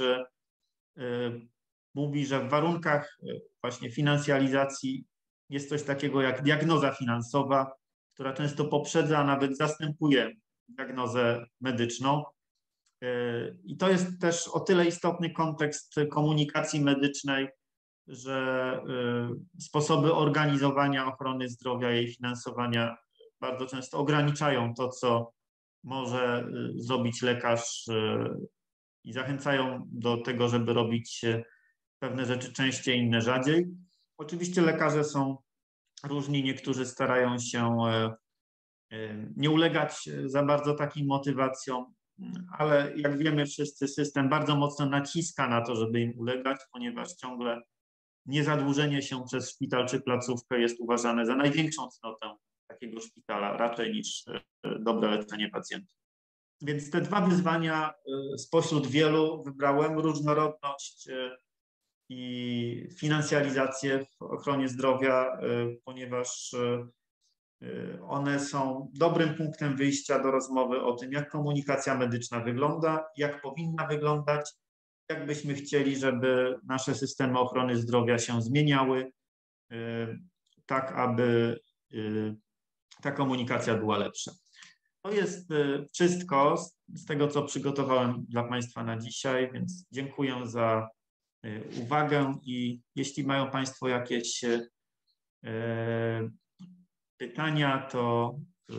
[1.94, 3.18] mówi, że w warunkach
[3.62, 5.04] właśnie finansjalizacji
[5.50, 7.72] jest coś takiego jak diagnoza finansowa,
[8.14, 10.30] która często poprzedza, a nawet zastępuje
[10.68, 12.24] diagnozę medyczną.
[13.64, 17.48] I to jest też o tyle istotny kontekst komunikacji medycznej,
[18.10, 22.96] że e, sposoby organizowania ochrony zdrowia jej finansowania
[23.40, 25.32] bardzo często ograniczają to, co
[25.84, 27.84] może e, zrobić lekarz
[29.04, 31.24] i zachęcają do tego, żeby robić
[31.98, 33.66] pewne rzeczy częściej, inne rzadziej.
[34.18, 35.36] Oczywiście lekarze są
[36.04, 37.76] różni, niektórzy starają się
[39.36, 41.94] nie ulegać za bardzo takim motywacjom,
[42.58, 47.60] ale jak wiemy wszyscy, system bardzo mocno naciska na to, żeby im ulegać, ponieważ ciągle
[48.26, 54.24] niezadłużenie się przez szpital czy placówkę jest uważane za największą cnotę takiego szpitala, raczej niż
[54.28, 56.00] e, dobre leczenie pacjentów.
[56.62, 57.94] Więc te dwa wyzwania
[58.36, 61.08] spośród wielu wybrałem różnorodność
[62.08, 65.38] i finansjalizację w ochronie zdrowia,
[65.84, 66.54] ponieważ
[68.08, 73.86] one są dobrym punktem wyjścia do rozmowy o tym, jak komunikacja medyczna wygląda, jak powinna
[73.86, 74.50] wyglądać,
[75.10, 79.12] jak byśmy chcieli, żeby nasze systemy ochrony zdrowia się zmieniały,
[80.66, 81.58] tak aby
[83.02, 84.32] ta komunikacja była lepsza.
[85.02, 85.48] To jest
[85.92, 86.56] wszystko
[86.88, 90.88] z tego, co przygotowałem dla Państwa na dzisiaj, więc dziękuję za
[91.44, 94.70] Y, uwagę i jeśli mają Państwo jakieś y,
[97.16, 98.34] pytania, to
[98.70, 98.74] y,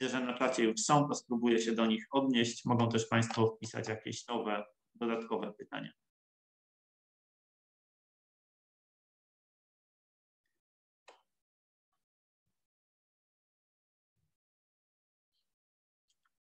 [0.00, 2.64] widzę, że na czacie już są, to spróbuję się do nich odnieść.
[2.64, 4.64] Mogą też Państwo wpisać jakieś nowe,
[4.98, 5.92] dodatkowe pytania.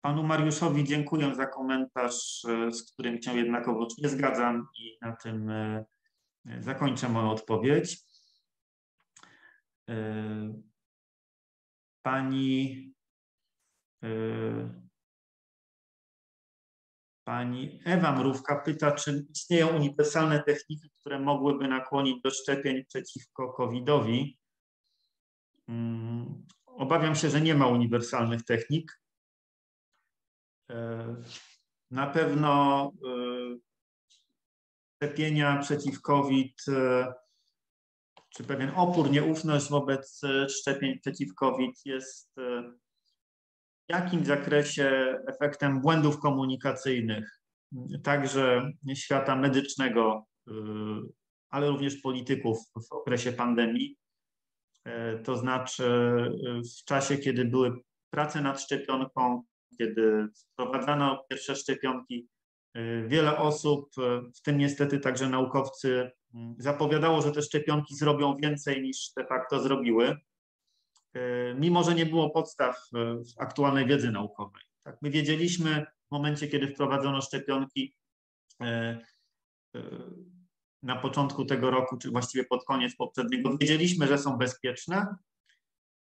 [0.04, 5.50] Panu Mariuszowi dziękuję za komentarz, e, z którym się jednakowoż nie zgadzam i na tym
[5.50, 5.84] e,
[6.60, 8.04] zakończę moją odpowiedź.
[9.88, 9.94] E,
[12.02, 12.92] pani,
[17.24, 24.38] pani Ewa Mrówka pyta, czy istnieją uniwersalne techniki, które mogłyby nakłonić do szczepień przeciwko COVID-owi.
[25.68, 29.00] Mm, obawiam się, że nie ma uniwersalnych technik.
[30.70, 31.16] E,
[31.90, 33.58] na pewno e,
[34.96, 37.12] szczepienia przeciw COVID, e,
[38.28, 42.36] czy pewien opór, nieufność wobec szczepień przeciw COVID jest
[43.92, 47.40] w jakimś zakresie efektem błędów komunikacyjnych,
[48.02, 50.26] także świata medycznego,
[51.50, 53.96] ale również polityków w okresie pandemii.
[55.24, 55.84] To znaczy,
[56.80, 57.72] w czasie, kiedy były
[58.10, 59.42] prace nad szczepionką,
[59.78, 62.28] kiedy wprowadzano pierwsze szczepionki,
[62.76, 64.02] y, wiele osób, y,
[64.36, 66.10] w tym niestety także naukowcy,
[66.58, 70.16] zapowiadało, że te szczepionki zrobią więcej niż de facto zrobiły, y,
[71.58, 72.90] mimo że nie było podstaw
[73.38, 74.62] aktualnej wiedzy naukowej.
[74.84, 77.94] Tak, my wiedzieliśmy w momencie, kiedy wprowadzono szczepionki
[80.82, 85.06] na początku tego roku, czy właściwie pod koniec poprzedniego, wiedzieliśmy, że są bezpieczne,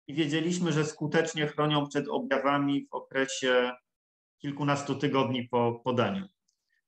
[0.06, 3.72] i wiedzieliśmy, że skutecznie chronią przed objawami w okresie
[4.38, 6.26] kilkunastu tygodni po podaniu.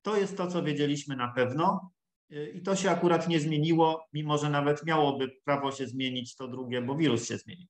[0.02, 1.90] To jest to, co wiedzieliśmy na pewno
[2.54, 6.82] i to się akurat nie zmieniło, mimo że nawet miałoby prawo się zmienić to drugie,
[6.82, 7.68] bo wirus się zmienił.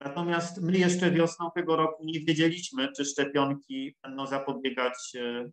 [0.00, 5.50] Natomiast my jeszcze wiosną tego roku nie wiedzieliśmy, czy szczepionki będą zapobiegać e,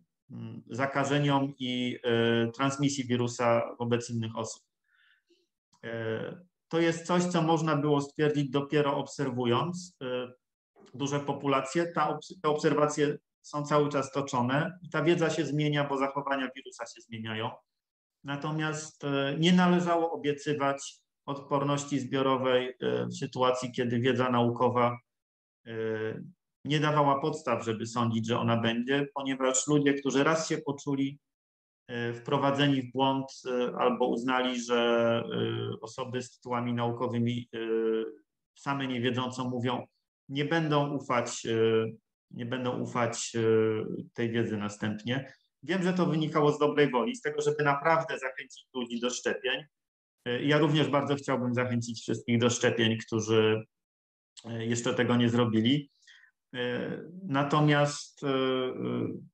[0.70, 4.62] zakażeniom i e, transmisji wirusa wobec innych osób.
[5.84, 9.96] E, to jest coś, co można było stwierdzić dopiero obserwując.
[10.94, 15.98] Duże populacje, ta, te obserwacje są cały czas toczone i ta wiedza się zmienia, bo
[15.98, 17.50] zachowania wirusa się zmieniają.
[18.24, 19.02] Natomiast
[19.38, 24.98] nie należało obiecywać odporności zbiorowej e, w sytuacji, kiedy wiedza naukowa
[25.66, 25.72] e,
[26.64, 31.18] nie dawała podstaw, żeby sądzić, że ona będzie, ponieważ ludzie, którzy raz się poczuli
[32.14, 33.26] wprowadzeni w błąd
[33.78, 35.22] albo uznali, że
[35.80, 37.48] osoby z tytułami naukowymi
[38.54, 39.86] same nie wiedzą, co mówią,
[40.28, 41.46] nie będą ufać,
[42.30, 43.32] nie będą ufać
[44.14, 45.32] tej wiedzy następnie.
[45.62, 49.64] Wiem, że to wynikało z dobrej woli, z tego, żeby naprawdę zachęcić ludzi do szczepień.
[50.40, 53.64] Ja również bardzo chciałbym zachęcić wszystkich do szczepień, którzy
[54.44, 55.90] e, jeszcze tego nie zrobili.
[56.54, 56.90] E,
[57.22, 58.28] natomiast e,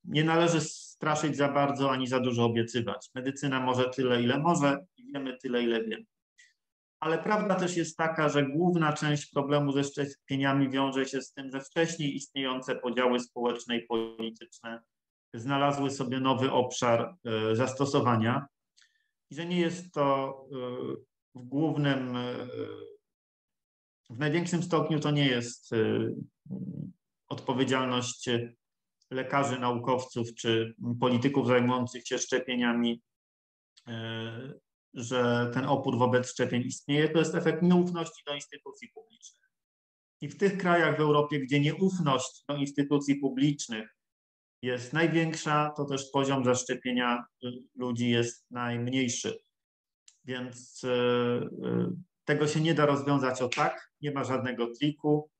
[0.04, 3.10] nie należy straszyć za bardzo ani za dużo obiecywać.
[3.14, 6.04] Medycyna może tyle, ile może i wiemy tyle, ile wiemy.
[7.00, 11.50] Ale prawda też jest taka, że główna część problemu ze szczepieniami wiąże się z tym,
[11.50, 14.82] że wcześniej istniejące podziały społeczne i polityczne
[15.34, 18.46] znalazły sobie nowy obszar e, zastosowania
[19.30, 20.56] i że nie jest to e,
[21.34, 22.48] w głównym, e,
[24.10, 25.70] w największym stopniu to nie jest
[27.28, 28.28] odpowiedzialność
[29.10, 33.02] lekarzy, naukowców czy polityków zajmujących się szczepieniami,
[34.94, 37.08] że ten opór wobec szczepień istnieje.
[37.08, 39.50] To jest efekt nieufności do instytucji publicznych.
[40.20, 43.99] I w tych krajach w Europie, gdzie nieufność do instytucji publicznych
[44.62, 47.24] jest największa, to też poziom zaszczepienia
[47.76, 49.38] ludzi jest najmniejszy.
[50.24, 51.92] Więc e, e,
[52.24, 55.30] tego się nie da rozwiązać o tak, nie ma żadnego triku.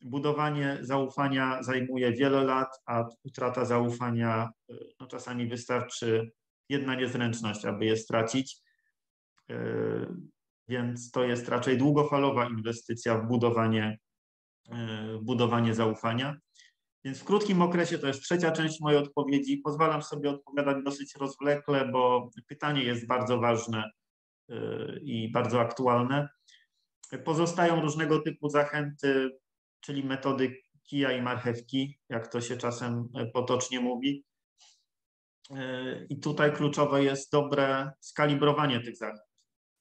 [0.00, 4.50] Budowanie zaufania zajmuje wiele lat, a utrata zaufania
[5.00, 6.30] no czasami wystarczy
[6.68, 8.56] jedna niezręczność, aby je stracić.
[10.68, 13.98] Więc to jest raczej długofalowa inwestycja w budowanie,
[15.18, 16.36] w budowanie zaufania.
[17.08, 19.56] Więc w krótkim okresie to jest trzecia część mojej odpowiedzi.
[19.56, 23.90] Pozwalam sobie odpowiadać dosyć rozwlekle, bo pytanie jest bardzo ważne
[24.50, 24.54] y,
[25.02, 26.28] i bardzo aktualne.
[27.24, 29.30] Pozostają różnego typu zachęty,
[29.80, 34.24] czyli metody kija i marchewki, jak to się czasem potocznie mówi.
[35.50, 39.20] Y, I tutaj kluczowe jest dobre skalibrowanie tych zachęt,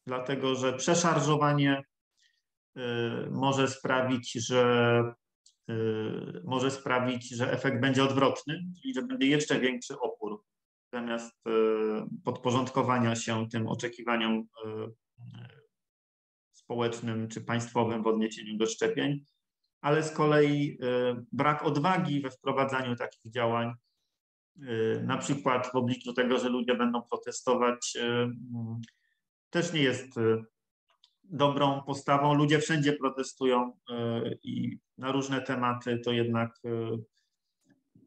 [0.06, 1.82] dlatego że przeszarżowanie
[2.78, 2.82] y,
[3.32, 5.27] może sprawić, że Y,
[6.44, 10.44] może sprawić, że efekt będzie odwrotny, czyli że będzie jeszcze większy opór
[10.94, 11.52] zamiast y,
[12.24, 14.68] podporządkowania się tym oczekiwaniom y,
[16.52, 19.26] społecznym czy państwowym w odniesieniu do szczepień,
[19.82, 20.80] ale z kolei
[21.32, 23.74] brak odwagi we wprowadzaniu takich działań,
[25.04, 27.98] na przykład w obliczu tego, że ludzie będą protestować,
[29.50, 30.16] też nie jest
[31.30, 32.34] dobrą postawą.
[32.34, 36.98] Ludzie wszędzie protestują e, i na różne tematy to jednak e,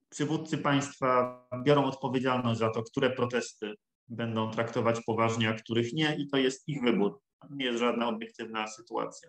[0.09, 3.75] przywódcy państwa biorą odpowiedzialność za to, które protesty
[4.09, 7.21] będą traktować poważnie, a których nie, i to jest ich wybór.
[7.51, 9.29] Nie jest żadna obiektywna sytuacja.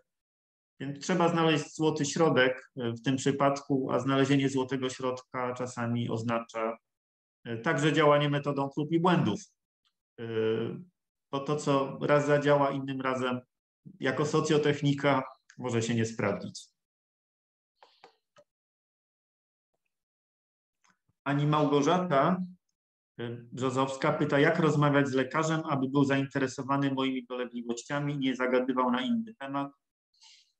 [0.79, 6.77] Więc trzeba znaleźć złoty środek e, w tym przypadku, a znalezienie złotego środka czasami oznacza
[7.63, 9.39] także działanie metodą prób i błędów.
[11.31, 13.41] Bo to, co raz zadziała, innym razem
[13.99, 15.23] jako socjotechnika
[15.57, 16.71] może się nie sprawdzić.
[21.23, 22.43] Pani Małgorzata
[23.19, 29.01] y, Brzozowska pyta, jak rozmawiać z lekarzem, aby był zainteresowany moimi dolegliwościami nie zagadywał na
[29.01, 29.71] inny temat.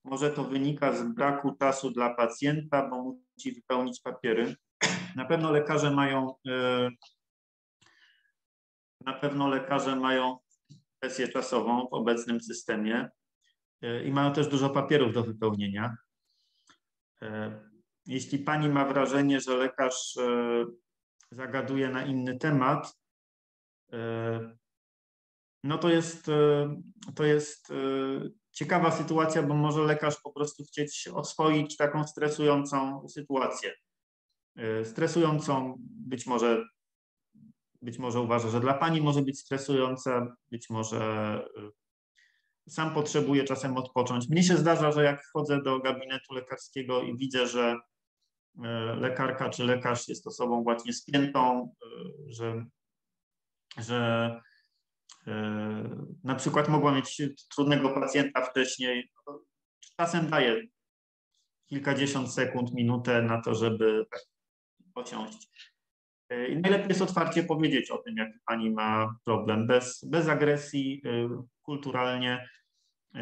[0.04, 4.56] Może to wynika z braku czasu dla pacjenta, bo musi wypełnić papiery.
[5.16, 6.90] Na pewno lekarze mają y,
[9.06, 10.38] na pewno lekarze mają
[11.02, 13.10] presję czasową w obecnym systemie
[13.82, 15.98] e, i mają też dużo papierów do wypełnienia.
[17.22, 17.62] E,
[18.06, 20.66] jeśli pani ma wrażenie, że lekarz e,
[21.32, 23.02] zagaduje na inny temat,
[25.64, 26.26] no to jest,
[27.16, 27.74] to jest
[28.52, 33.74] ciekawa sytuacja, bo może lekarz po prostu chcieć oswoić taką stresującą sytuację.
[34.84, 36.64] Stresującą być może
[37.82, 41.00] być może uważa, że dla pani może być stresująca, być może
[42.68, 44.30] y, sam potrzebuje czasem odpocząć.
[44.30, 47.76] Mnie się zdarza, że jak wchodzę do gabinetu lekarskiego i widzę, że
[48.56, 48.60] y,
[48.96, 52.66] lekarka czy lekarz jest osobą właśnie spiętą, y, że,
[53.78, 54.42] że
[56.24, 57.22] na przykład mogła mieć
[57.56, 59.12] trudnego pacjenta wcześniej,
[59.98, 60.62] czasem daje
[61.66, 64.06] kilkadziesiąt sekund, minutę na to, żeby
[64.94, 65.71] posiąść.
[66.50, 71.30] I najlepiej jest otwarcie powiedzieć o tym, jaki pani ma problem, bez, bez agresji, y,
[71.62, 72.48] kulturalnie,
[73.16, 73.20] y,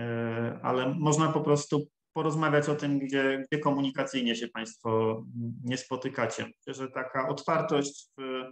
[0.61, 5.23] ale można po prostu porozmawiać o tym, gdzie, gdzie komunikacyjnie się Państwo
[5.63, 6.45] nie spotykacie.
[6.45, 8.43] Myślę, że taka otwartość w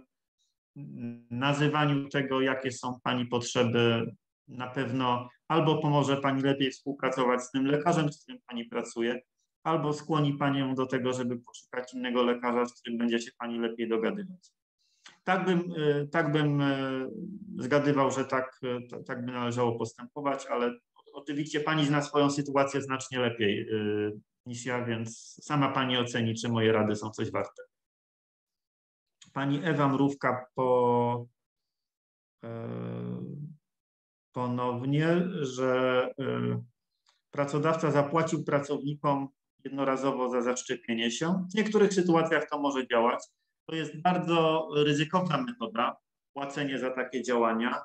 [1.30, 4.12] nazywaniu tego, jakie są Pani potrzeby,
[4.48, 9.20] na pewno albo pomoże Pani lepiej współpracować z tym lekarzem, z którym Pani pracuje,
[9.68, 13.88] albo skłoni Panią do tego, żeby poszukać innego lekarza, z którym będzie się Pani lepiej
[13.88, 14.52] dogadywać.
[15.24, 17.10] Tak bym, y, tak bym y,
[17.58, 20.78] zgadywał, że tak, y, tak by należało postępować, ale
[21.12, 23.68] oczywiście Pani zna swoją sytuację znacznie lepiej
[24.46, 27.62] niż ja, więc sama Pani oceni, czy moje rady są coś warte.
[29.32, 31.26] Pani Ewa Mrówka po,
[34.32, 36.08] ponownie, że
[37.30, 39.28] pracodawca zapłacił pracownikom
[39.64, 41.46] jednorazowo za zaszczepienie się.
[41.52, 43.24] W niektórych sytuacjach to może działać.
[43.66, 45.96] To jest bardzo ryzykowna metoda,
[46.32, 47.82] płacenie za takie działania,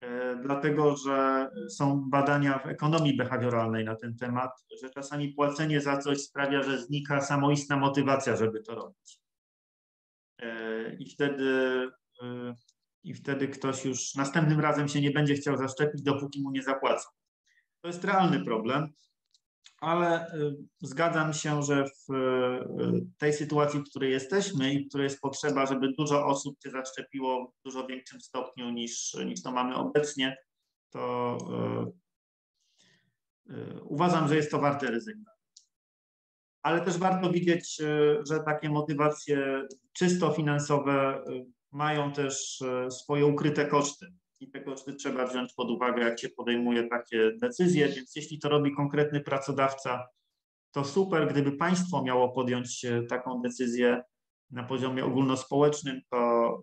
[0.00, 4.50] e, dlatego że są badania w ekonomii behawioralnej na ten temat,
[4.82, 9.20] że czasami płacenie za coś sprawia, że znika samoistna motywacja, żeby to robić.
[10.38, 11.88] E, I wtedy,
[12.22, 12.54] e,
[13.04, 17.08] I wtedy ktoś już następnym razem się nie będzie chciał zaszczepić, dopóki mu nie zapłacą.
[17.80, 18.92] To jest realny problem
[19.82, 25.04] ale y, zgadzam się, że w y, tej sytuacji, w której jesteśmy i w której
[25.04, 29.76] jest potrzeba, żeby dużo osób się zaszczepiło w dużo większym stopniu niż, niż to mamy
[29.76, 30.36] obecnie,
[30.90, 31.38] to
[33.50, 35.32] y, uważam, że jest to warte ryzyka.
[36.62, 37.76] Ale też warto widzieć,
[38.28, 41.24] że takie motywacje czysto finansowe
[41.72, 44.06] mają też swoje ukryte koszty
[44.42, 48.48] i te koszty trzeba wziąć pod uwagę, jak się podejmuje takie decyzje, więc jeśli to
[48.48, 50.08] robi konkretny pracodawca,
[50.70, 51.28] to super.
[51.30, 54.02] Gdyby państwo miało podjąć taką decyzję
[54.50, 56.62] na poziomie ogólnospołecznym, to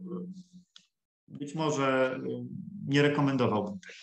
[1.29, 2.45] y, być może y,
[2.87, 3.93] nie rekomendowałbym tego.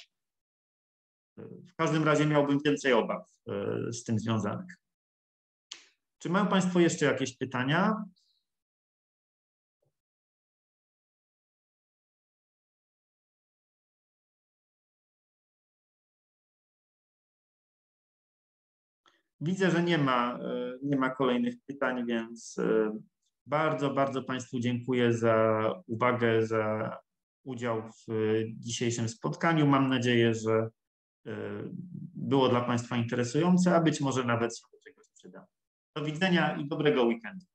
[1.73, 3.33] W każdym razie miałbym więcej obaw
[3.91, 4.77] z tym związanych.
[6.19, 8.05] Czy mają Państwo jeszcze jakieś pytania?
[19.41, 22.99] Widzę, że nie ma, e, nie ma kolejnych pytań, więc e,
[23.47, 26.97] bardzo, bardzo Państwu dziękuję za uwagę, za
[27.45, 28.07] udział w
[28.59, 29.67] dzisiejszym spotkaniu.
[29.67, 30.71] Mam nadzieję, że
[31.27, 31.33] e,
[32.15, 35.47] było dla Państwa interesujące, a być może nawet się do czegoś przyda.
[35.97, 37.47] Do widzenia i dobrego weekendu.